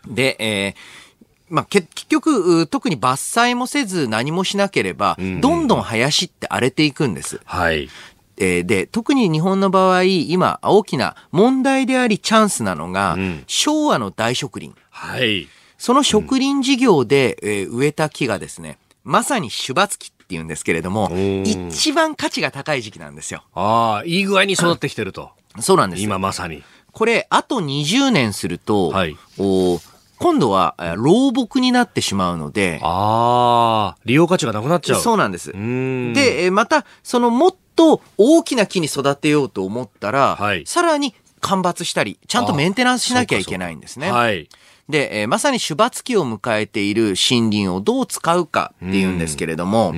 [0.08, 1.07] で、えー
[1.50, 7.40] まあ、結局、特に伐採もせず何もしなければ、どんどん林って荒れていくんです。
[7.46, 7.90] はい。
[8.38, 14.76] えー、で、特に日本の場合、今、大きな問題でありチャンスなのが、うん、昭和の大植林。
[14.90, 15.48] はい。
[15.78, 21.12] その植林事業で、えー、植えた木がですね、まさに種抜期って言うんですけれども、
[21.46, 23.44] 一番価値が高い時期なんですよ。
[23.54, 25.32] ああ、いい具合に育ってきてると。
[25.60, 26.64] そうなんです今まさに。
[26.92, 29.80] これ、あと20年すると、はい、お
[30.20, 32.80] 今度は、老木になってしまうので。
[32.84, 35.02] ああ、利用価値がなくなっちゃう。
[35.02, 35.52] そうなんです。
[35.54, 44.12] で、また、そのもっと大きな木に育てようと思ったら、はい、さらに間伐したり、ちゃんとメンテナンスしなきゃいけないんですね。
[44.12, 44.50] はい。
[44.90, 49.92] で、えー、まさに種抜期を迎えている森林をどう使うかっていうんですけれども、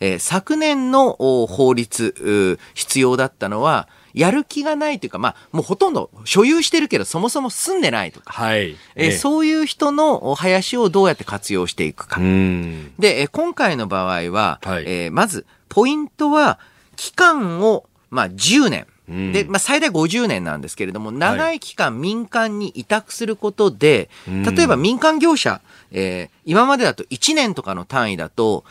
[0.00, 1.14] えー、昨年の
[1.48, 8.76] 法律、必要だったのは、やる気がないというか、まあ、もうほとんど所有してるけど、そもそも住んでないとか、はい。
[8.94, 12.18] えー、そういう人の林をどうやって活用していくか。
[12.20, 16.58] で、えー、今回の場合は、はい、えー、まず、ポイントは、
[16.96, 18.86] 期間を、まあ、10年。
[19.08, 28.64] で、まあ、最大50年なんですけれども、長い期間民間に委託することで、はい、例えば民間業者、えー、今までだと1年とかの単位だと、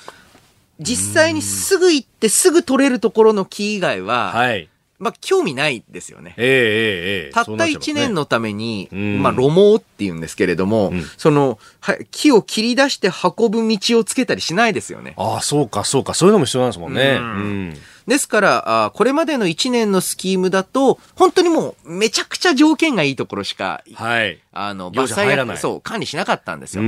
[0.80, 6.34] 実際にすぐ行ってすぐ取れるところの木以外は、はい、まあ、興味ないですよね。
[6.38, 15.14] えー、ええええたった1年のために、ね、まあ、路網って言うんですけれども、うん、その、は、木を切り出して運ぶ道をつけたりしないですよね。
[15.18, 16.16] ああ、そうか、そうか。
[16.16, 17.18] そういうのも必要なんですもんね。
[17.22, 24.40] うん、ですから、あこれまでの1年のスキームだと、本当にもう、めちゃくちゃ条件がいいところしか、はい。
[24.52, 26.84] あの、伐採そう、管理しなかったんですよ。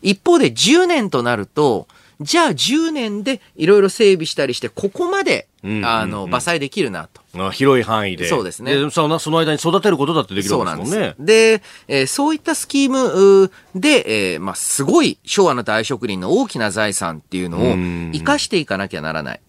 [0.00, 1.88] 一方で10年となると、
[2.22, 7.22] じゃあ10年でいろいろ整備したりして、ここまで、あの、伐採できるなと。
[7.50, 8.28] 広い範囲で。
[8.28, 8.74] そうですね。
[8.74, 11.14] でそのその間に育てることだってできるわけですもんね。
[11.18, 17.74] でえー、そういったスキームで、えー、まあ、すごい昭和の大植林の大きな財産っていうのを
[18.12, 19.40] 生かしていかなきゃならない。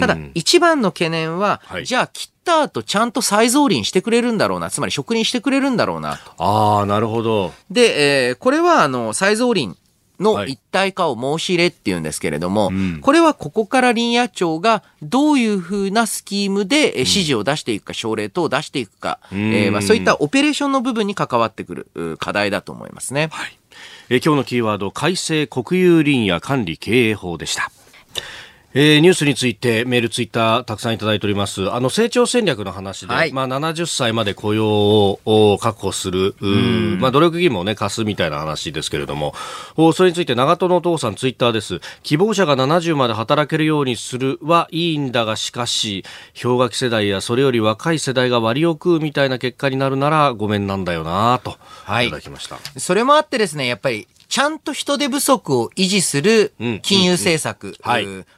[0.00, 6.32] ただ、一番の懸念は、はい、じゃあ切った後ちゃんと再造林してくれるんだろうな、つまり植林してくれるんだろうなと。
[6.38, 7.52] ああ、なるほど。
[7.70, 9.76] で、えー、これは、あの、再造林
[10.22, 23.28] の一体化を申し入れっていうんですけれども、はい、これはここから林野庁がどういうふうなスキームで指示を出していくか、奨励等を出していくか、えー、まあ、そういったオペレーションの部分に関わってくる課題だと思いますね。
[23.32, 23.58] はい、
[24.08, 27.70] え今日のキーワード、改正国有林野管理経営法でした。
[28.74, 31.70] えー、ニュースについてメール、ツイッターたくさんいただいております。
[31.70, 34.66] あの成長戦略の話で、はい、まあ70歳まで雇用
[35.24, 36.34] を確保する、
[36.98, 39.34] まあ努力義務をね貸すみたいな話ですけれども、
[39.92, 41.80] それについて長門お父さんツイッターです。
[42.02, 46.04] 希望者が70まで働けるようにするはいいんだが、しかし
[46.42, 52.56] 氷河期世代やそれより若い世代が割を食うみたいな結果になるならごめんなんだよなと、はい、いただきました。
[52.80, 57.76] それもあってですね、やっぱりちゃんと人手不足を維持する金融政策、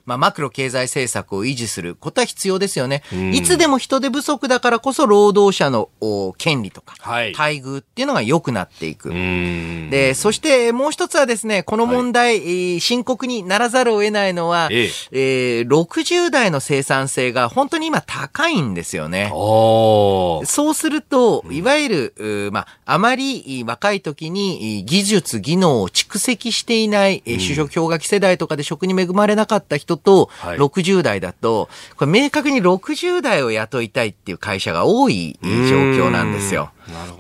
[0.05, 3.05] まあ、マクロ経済政策を維持することは必要ですよね。
[3.33, 5.89] いつでも人手不足だからこそ労働者の
[6.37, 9.11] 権利とか、待遇っていうのが良くなっていく。
[9.11, 12.45] で、そしてもう一つはですね、この問題、は
[12.79, 15.61] い、深刻にならざるを得ないのは、ええ。
[15.61, 19.29] ー、60代の生産性が本当に今高いんですよね。
[19.31, 36.71] そうすると、いわゆる、まあ、あまり若い時に技術、技能を蓄積していない、えー、就職氷河期世代とかで職に恵まれなかった人と、60代だと、これ明確に60代を雇いたいっていう会社が多い状況なんですよ。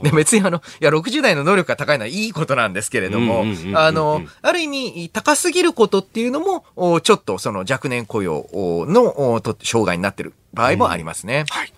[0.02, 3.44] で別にあの、いや、60代の能力が高いのはいいことなんですけれども、
[3.74, 11.44] あの、ある意味、高すぎることっていうのも、ちょっとその若年雇用の障害になってる場合もありますね。
[11.50, 11.73] はい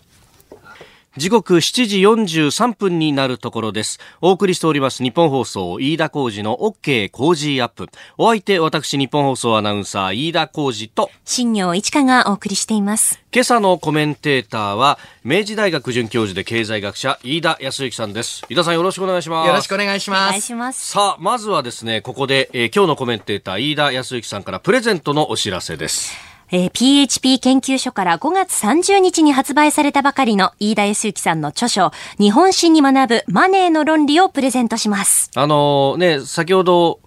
[1.17, 3.99] 時刻7時43分になるところです。
[4.21, 7.89] お送りしております日本放送飯田浩二の OK 工事アップ。
[8.19, 13.19] お相手私日本放送アナウンサー飯田浩二と新業一華がお送りしています。
[13.33, 18.45] 今朝のコメンテーターは明治大学准教授で経済学者飯田康之さんです。
[18.51, 19.47] 飯田さんよろしくお願いします。
[19.49, 20.29] よろしくお願いします。
[20.29, 20.89] お願いします。
[20.91, 26.26] さあ、まずはですね、ここで、えー、今日のコメンテーター飯田康之さんからプレゼントのお知らせです。
[26.53, 35.31] えー、PHP 研究所から5月30日に発売されたばかりの飯田康之さんの著書、日本史に学ぶマネーの論理をプレゼントします。
[35.35, 37.01] あのー、ね、先ほど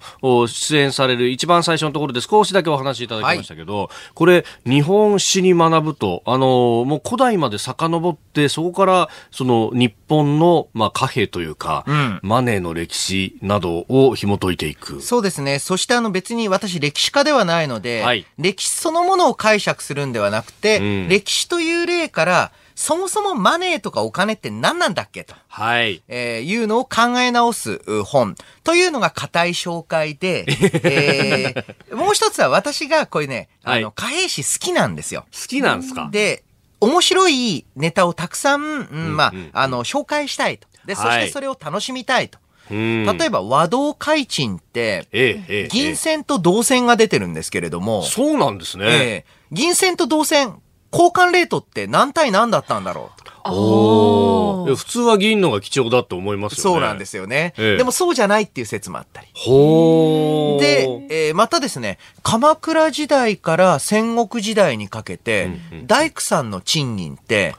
[0.47, 15.01] 出演される一番最初のところで少しだけお話しいただきましたけど、はい、これ、日本史に学ぶと、あのー、もう古代まで遡って、そこからその日本の、まあ、貨幣というか、うん、マネーの歴史などを紐解いていく。
[15.01, 15.59] そうですね。
[15.59, 25.35] そしてあの別に私歴史家ではないので、はい、歴史そのものを解釈するんではなくて、うん、歴史という例から、そもそもマネーとかお金って何なんだっけと。
[25.49, 26.01] はい。
[26.07, 28.35] えー、いうのを考え直す本。
[28.63, 35.25] というのが硬い紹介で、 えー、もう一つは私がこれね、あの、貨幣史好きなんですよ。
[35.33, 36.07] 好きなんですか？
[36.09, 36.43] で、
[36.79, 38.63] 面白いネタをたくさん、う
[38.97, 40.67] ん、まあ、あの、紹介したいと。
[40.85, 42.39] で、そしてそれを楽しみたいと。
[42.69, 49.25] 例えば和道開鎮って、銀線と銅線が出てるんですけれども、そうなんですね。
[49.51, 50.61] 銀線と銅線、
[50.91, 53.19] 交換レートって何対何だったんだろう？
[53.51, 56.61] お普通は銀のが貴重だと思いますよね。
[56.61, 57.53] そうなんですよね。
[57.57, 59.27] ええ、でもそうじゃないっていう説もあったり。
[59.33, 67.55] ほで、えー、またですね、鎌倉時代から戦国時代にかけて、うんうん、大工さんの賃金って、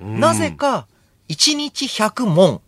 [0.00, 0.86] なぜか
[1.28, 2.60] 1日100問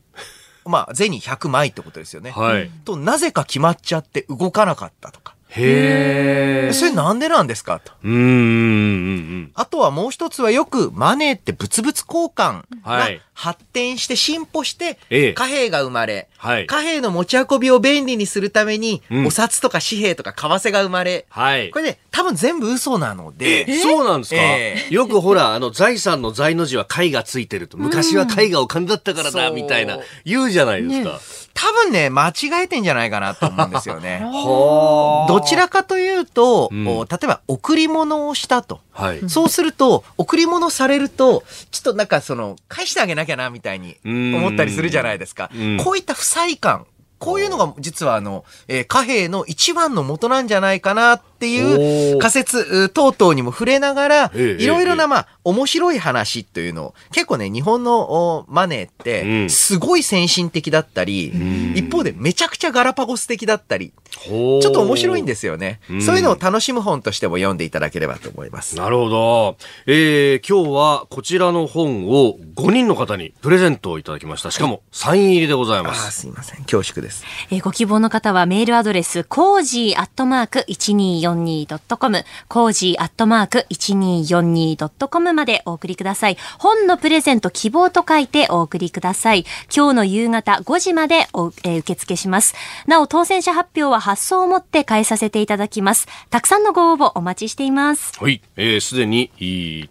[0.65, 2.31] まあ、銭100枚ってことですよね。
[2.31, 2.71] はい。
[2.85, 5.35] と、なぜか決まっちゃって動かなかったとか。
[5.49, 6.73] へえ。
[6.73, 7.93] それなんでなんですかと。
[8.03, 9.51] うん。
[9.55, 14.99] あとはもう一つはよくマネーって物々交換が発展して進歩して、
[15.35, 23.67] 貨幣が生まれ、はい、貨幣の持ち運びを便利にするために、お札とか紙幣とか為替が生まれ、はい、これね、多分全部嘘なので。
[23.79, 27.77] そうなんですか、えー、よくほら、あの、財産の財の字は貝がついてると。
[27.77, 31.21] 昔は貝がお金だったからだ、みたいな、言うじゃないですか。
[31.55, 34.21] ね多分ね、間違えてんじゃないかなと思うんですよね。
[35.29, 36.93] どちらかというと、うん、例
[37.23, 38.81] えば贈り物をしたと。
[38.93, 45.51] はい、そうすると、贈り物されると、ちょっとなんかその、返してあげなきゃな、みたいに思ったりするじゃないですか。
[45.83, 46.87] こういった不細感。
[47.19, 68.77] こういうのが実はあの、えー、貨幣の一番の元なんじゃないかなっていう仮説等々にも触れながら、いろいろなまあ、面白い話というのを、結構ね、日本のマネーって、すごい先進的だったり、うん、一方でめちゃくちゃガラパゴス的だったり、ちょっと面白いんですよね、うん、そういうのを楽しむ本としても読んでいただければと思います。
[68.77, 69.57] なるほど。
[69.87, 74.51] えー、今日はこちらの本を5人の方にプレゼントをいただきました。
[74.51, 76.09] しかもサイン入りでございます。
[76.09, 76.63] あすいません。
[76.63, 77.25] 恐縮です。
[77.51, 86.37] えー、ご希望の方はメールアドレス、 Cozy アットマーク 1242.com、 Cozy アットマーク 1242.com までお送りください。
[86.59, 89.45] 本のプレゼント希望と書いてお送りください。
[89.75, 92.55] 今日の夕方5時までお、えー、受付します。
[92.87, 96.09] なお、当選者発表は発送をもって代えさせていただきます。
[96.31, 98.13] たくさんのご応募お待ちしています。
[98.19, 98.41] はい。
[98.57, 99.31] えー、すでに、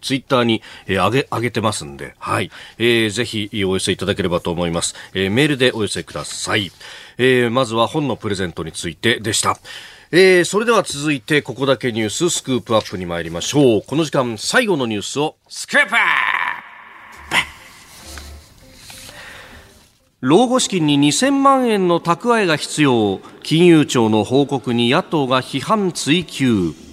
[0.02, 2.50] ツイッターに、えー、上げ、上げてますんで、はい。
[2.78, 4.94] えー、ぜひお寄せいただければと思います。
[5.14, 6.72] えー、メールでお寄せください。
[7.18, 9.58] えー、まずは本のプレゼントについてでした。
[10.10, 13.82] えー、それでは続いて、ここだけニューススクープアップに参りましょう。
[13.86, 15.94] この時間、最後のニュースを、スクープ
[20.20, 23.20] 老後資金に2000万円の蓄えが必要。
[23.42, 26.83] 金融庁の報告に野党が批判追及。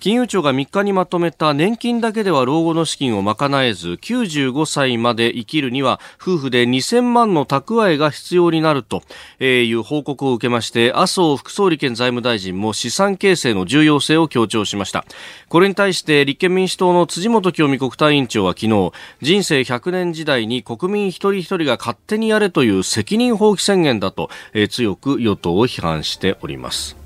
[0.00, 9.02] 金融庁が3日にまとめた年金だけでは老後の資金を賄えず95歳まで生きるには夫婦で2000万の蓄えが必要になると
[9.44, 15.04] いう報告を受けまして麻生副総理兼財務大臣も資産形成の重要性を強調しました。
[15.50, 24.30] これに対して立憲民主党の辻元清美国対委員長は昨日人生100年時代に国民一人一人が勝手にやれという責任放棄宣言だと
[24.70, 26.99] 強く与党を批判しております。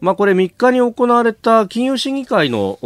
[0.00, 2.78] まあ、これ3日に行われた金融審議会の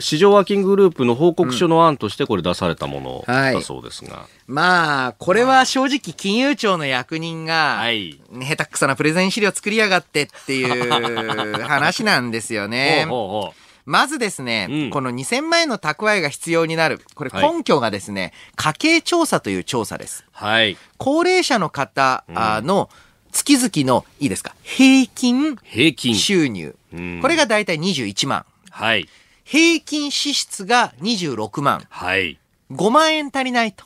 [0.00, 10.90] 市場ワーキンググループの報告書の案としてこれ出されたものだそうですが、うんはい、まあ、これは正直金融庁の役人が、はい、下手くそなプレゼン資料作りやがってっていう
[11.62, 13.06] 話なんですよね。
[13.08, 17.00] ほうほうほうまずですね、うん、この2000万円の蓄えが必要になる。
[17.14, 20.24] これ根拠がですね、はい、家計調査という調査です。
[20.32, 20.76] はい。
[20.98, 23.05] 高齢者の方の、うん
[23.36, 26.74] 月々の、いいですか、平均平均収入。
[27.20, 28.46] これがだいたい21万。
[28.70, 29.08] はい。
[29.44, 31.82] 平均支出が26万。
[31.90, 32.38] はい。
[32.72, 33.84] 5万円足りないと。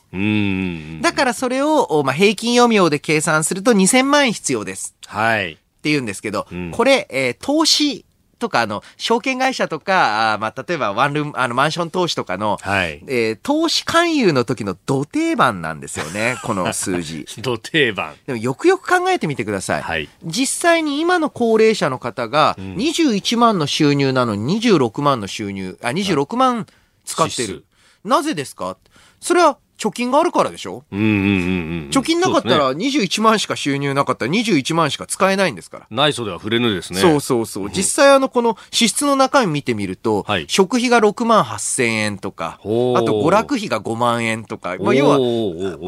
[1.02, 4.94] だからそれを、まあ、平均読みで計算すると2000万円必要です。
[5.06, 5.52] はい。
[5.52, 8.04] って言うんですけど、うん、これ、えー、投資
[8.40, 13.00] とか、あの、証券会社とか、あまあ、例えばワンルーム、あの、マンション投資とかの、はい。
[13.06, 17.24] えー、投資勧誘の時の土定番なんですよね、 この数字。
[17.40, 18.14] 土定番。
[18.26, 19.82] でもよくよく考えてみてください。
[19.82, 20.08] はい。
[20.24, 26.66] 実際に今の高齢者の方が、21万の収入なのに26万の収入、あ、26万
[27.04, 27.64] 使ってる。
[28.04, 28.76] なぜですか？
[29.20, 30.84] それは貯金があるからでしょ？
[30.92, 31.20] うんうんうんう
[31.86, 31.90] ん。
[31.90, 35.86] 貯金なかったら21万しか収入なかったら21万しか使えないんですから。
[35.90, 37.00] ないそでは触れぬですね。
[37.00, 37.70] そうそうそう。
[37.70, 45.18] 実際あのこの支出の中身見てみると、はい、食費が6万8千円とか、あと娯楽費が5万円とか、まあ要は、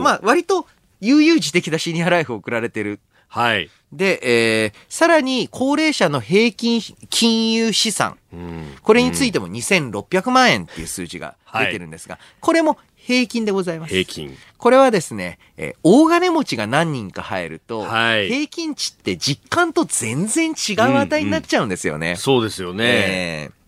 [0.02, 0.66] まあ割と
[1.00, 3.00] 悠々自適なシニアライフを送られてる。
[3.28, 3.70] はい。
[3.92, 8.18] で、えー、さらに高齢者の平均金融資産。
[8.32, 13.90] うん、これについても2600万円っていう数字が出てるんですが、はい、これも平均でございます。
[13.90, 14.36] 平均。
[14.58, 22.06] これはですね、えー、大金持ちが何人か入ると、はい、平均値って実感と全然違う値になっちゃうんですよね。
[22.06, 22.84] うんうん、そうですよね。
[22.84, 23.62] えー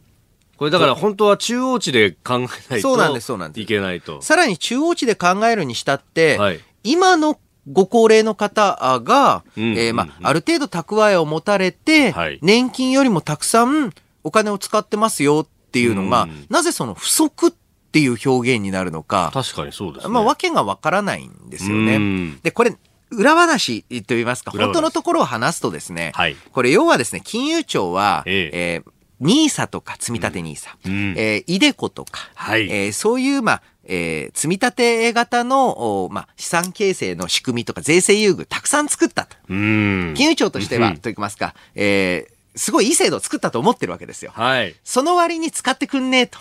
[0.57, 3.61] これだから本当は中央値で考えないとそうなんです、そうなんです。
[3.61, 4.23] いけないと。
[4.23, 17.64] さらに中央値で考えるにしたって、はい、今のご高齢の方が、うん、えー、まあ、ある程度蓄えを持たれて、はい、年金よりもたくさんお金を使ってますよっていうのが、うん、なぜその不足って
[17.95, 19.31] っていう表現になるのか。
[19.33, 22.33] 確かにそうです、ね、まあ、わけがわからないんですよね。
[22.43, 22.77] で、これ、
[23.13, 28.75] 裏話と言いますか、本当のところを話すとですね、はい、これ要はですね、金融庁は、ええ。
[28.75, 28.91] えー
[29.21, 39.37] ニーサとか積み立てニーサ、うん、えー、イデコとか、はい、えー、そういう、まあ、えー、積み立て型の、まあ、資産形成の仕組みとか税制優遇たくさん作ったと。
[39.47, 44.33] 金融庁としては、と言いますか、えー、すごいいい制度を作ったと思ってるわけですよ。
[44.35, 44.75] はい。
[44.85, 46.39] その割に使ってくんねえと。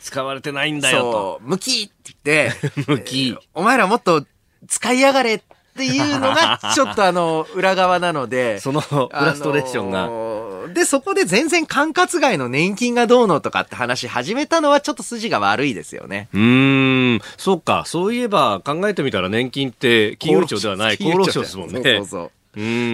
[0.00, 1.12] 使われてないんだよと。
[1.12, 4.24] そう、無きって言って、 無き、えー、お前らもっと
[4.66, 5.40] 使いやがれっ
[5.76, 8.60] ていうのが、 ちょっとあの、裏側なので。
[8.60, 10.04] そのフラストレーションが。
[10.04, 16.28] あのー、で、そこで全然管轄外の年金がどうのとかって話始めたのはちょっと筋が悪いですよね。
[16.32, 17.84] うん、そうか。
[17.86, 21.74] そういえば考えてみたら年金って金融庁ではない厚労省ですもんね。
[21.74, 22.30] そうそうそう。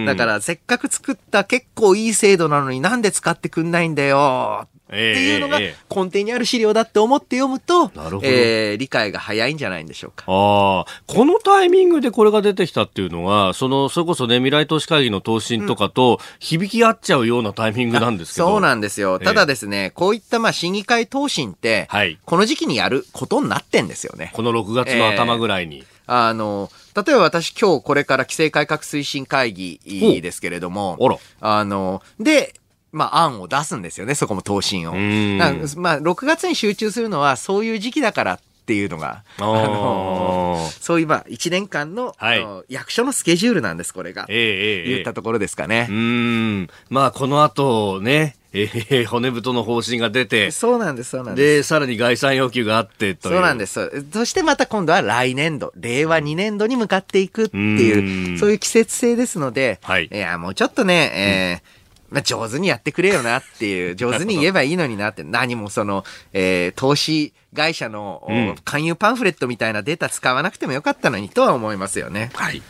[0.05, 4.67] だから、せっかく作った結構いい制度なのになんで使ってくんないんだよ。
[4.67, 10.25] っっていうのが根底にある資料だって思って読むと、なるほどえー、理解が早いんじゃないんでしょうか。
[10.27, 18.47] ああ、このタイミングでこれが出てきたっていうのは、その、それこそね、未来投資会議の答申とかと響き合っちゃうようなタイミングなんですけど。
[18.47, 19.19] そうなんですよ。
[19.19, 24.31] ただですね、えー、こういったまあ審議会答申って、はい、この時期にやることになってんですよね。
[24.33, 25.77] この6月の頭ぐらいに。
[25.77, 29.79] えーあの、例えば私今日これから規制改革推進会議
[30.21, 30.97] ですけれども、
[31.39, 32.53] あの、で、
[32.91, 34.93] まあ、案を出すんですよね、そこも答申を。
[34.93, 44.25] まあ、6月に集中するのはそういう時期だからっていうのが、あのそういう、まあ、1年間の、はい、役所のスケジュールなんです、これが。
[44.29, 45.87] ええー、言ったところですかね。
[45.89, 46.69] うん。
[46.89, 50.51] まあ、この後ね、えー、骨太の方針が出て。
[50.51, 51.45] そうなんです、そうなんです。
[51.57, 54.05] で、さらに概算要求があってそうなんです。
[54.13, 72.29] そしてまた今度は来年度、令和2年度に向かっていくっていう、うそういう季節性ですので、はい、いや、もうちょっとね、えー、まあ、上手にやってくれよなっていう、 上手に言えばいいのになって、何もその、えー、投資会社の、うん、勧誘パンフレットみたいなデータ使わなくてもよかったのにとは思いますよね。
[72.35, 72.61] はい。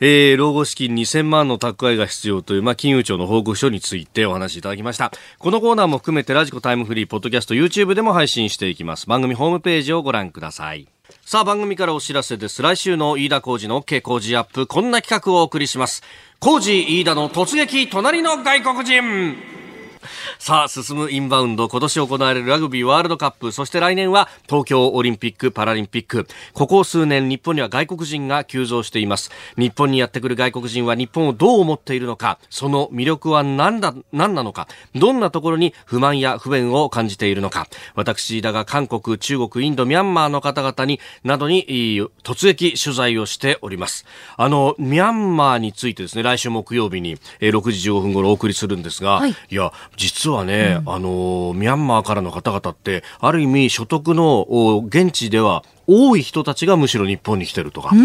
[0.00, 5.12] えー、老後資金2000万の蓄えが必要という、まあ、金融庁の報告書についてお話しいただきました。
[5.38, 9.06] このコーナーも含めてラジコタイムフリー、ポッドキャスト、YouTube でも配信していきます。
[9.06, 10.88] 番組ホームページをご覧ください。
[11.24, 12.62] さあ、番組からお知らせです。
[12.62, 16.02] 来週の飯田浩二の OK 工事アップ、こんな企画をお送りします。
[16.38, 19.36] 工事飯田の突撃、隣の外国人。
[20.38, 26.26] さあ、進むインバウンド、今年行われるラグビーワールドカップ、そして来年は東京オリンピック・パラリンピック。
[26.52, 29.30] ここ数年、日本には外国人が急増しています。
[29.56, 37.66] 日本にやってくる外国人は日本をどう思っているのか、その魅力は何だ、何なのか、どんなところに不満や不便を感じているのか。
[37.94, 41.66] 私だが韓国、中国、インド、ミャンマーの方々に、などに
[42.22, 44.04] 突撃取材をしております。
[44.36, 58.00] あの、ミャンマーについてですね、来週木曜日に6時15分頃お送りするんですが、はい、いや、実実はね、うん、あの、ミャンマーからの方々って、ある意味所得の現地では多い人たちがむしろ日本に来てるとか、そう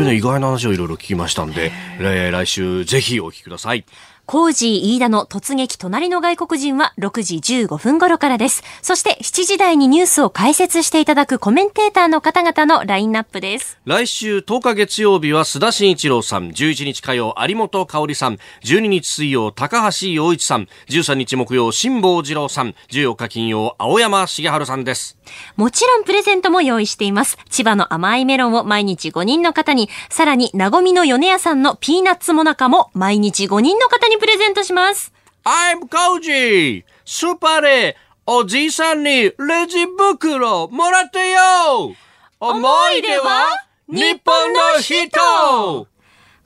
[0.00, 3.84] いうね、意外な話をいろいろ聞きましたんで、来週ぜひお聞きください。
[4.32, 8.62] コージー飯田の突撃隣の外国人は6時15分頃からです。
[8.80, 13.78] そして7時台にニュースを解説していただくコメンテーターの方々のラインナップです。
[13.84, 25.18] 来週10日月曜日は須田慎一郎さん、11日火曜有本香里さん、12日水曜高橋洋一さん、13日木曜辛坊治郎さん、14日金曜青山茂春さんです。
[25.56, 27.36] もちろんプレゼントも用意しています。
[27.50, 35.12] 千葉の甘いメロンを毎日5人の方に、さらに、なごみの米屋さんのピーナッツもなかも毎日5人の方ににプレゼントします。
[35.44, 36.84] I'm Koji!
[37.04, 39.32] スーパーでおじいさんにレ
[39.68, 41.92] ジ袋もらってよ
[42.38, 43.46] 思い出は
[43.88, 45.10] 日本の人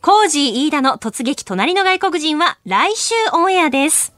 [0.01, 4.16] コージー飯田の突撃隣の外国人は来週オンエアです。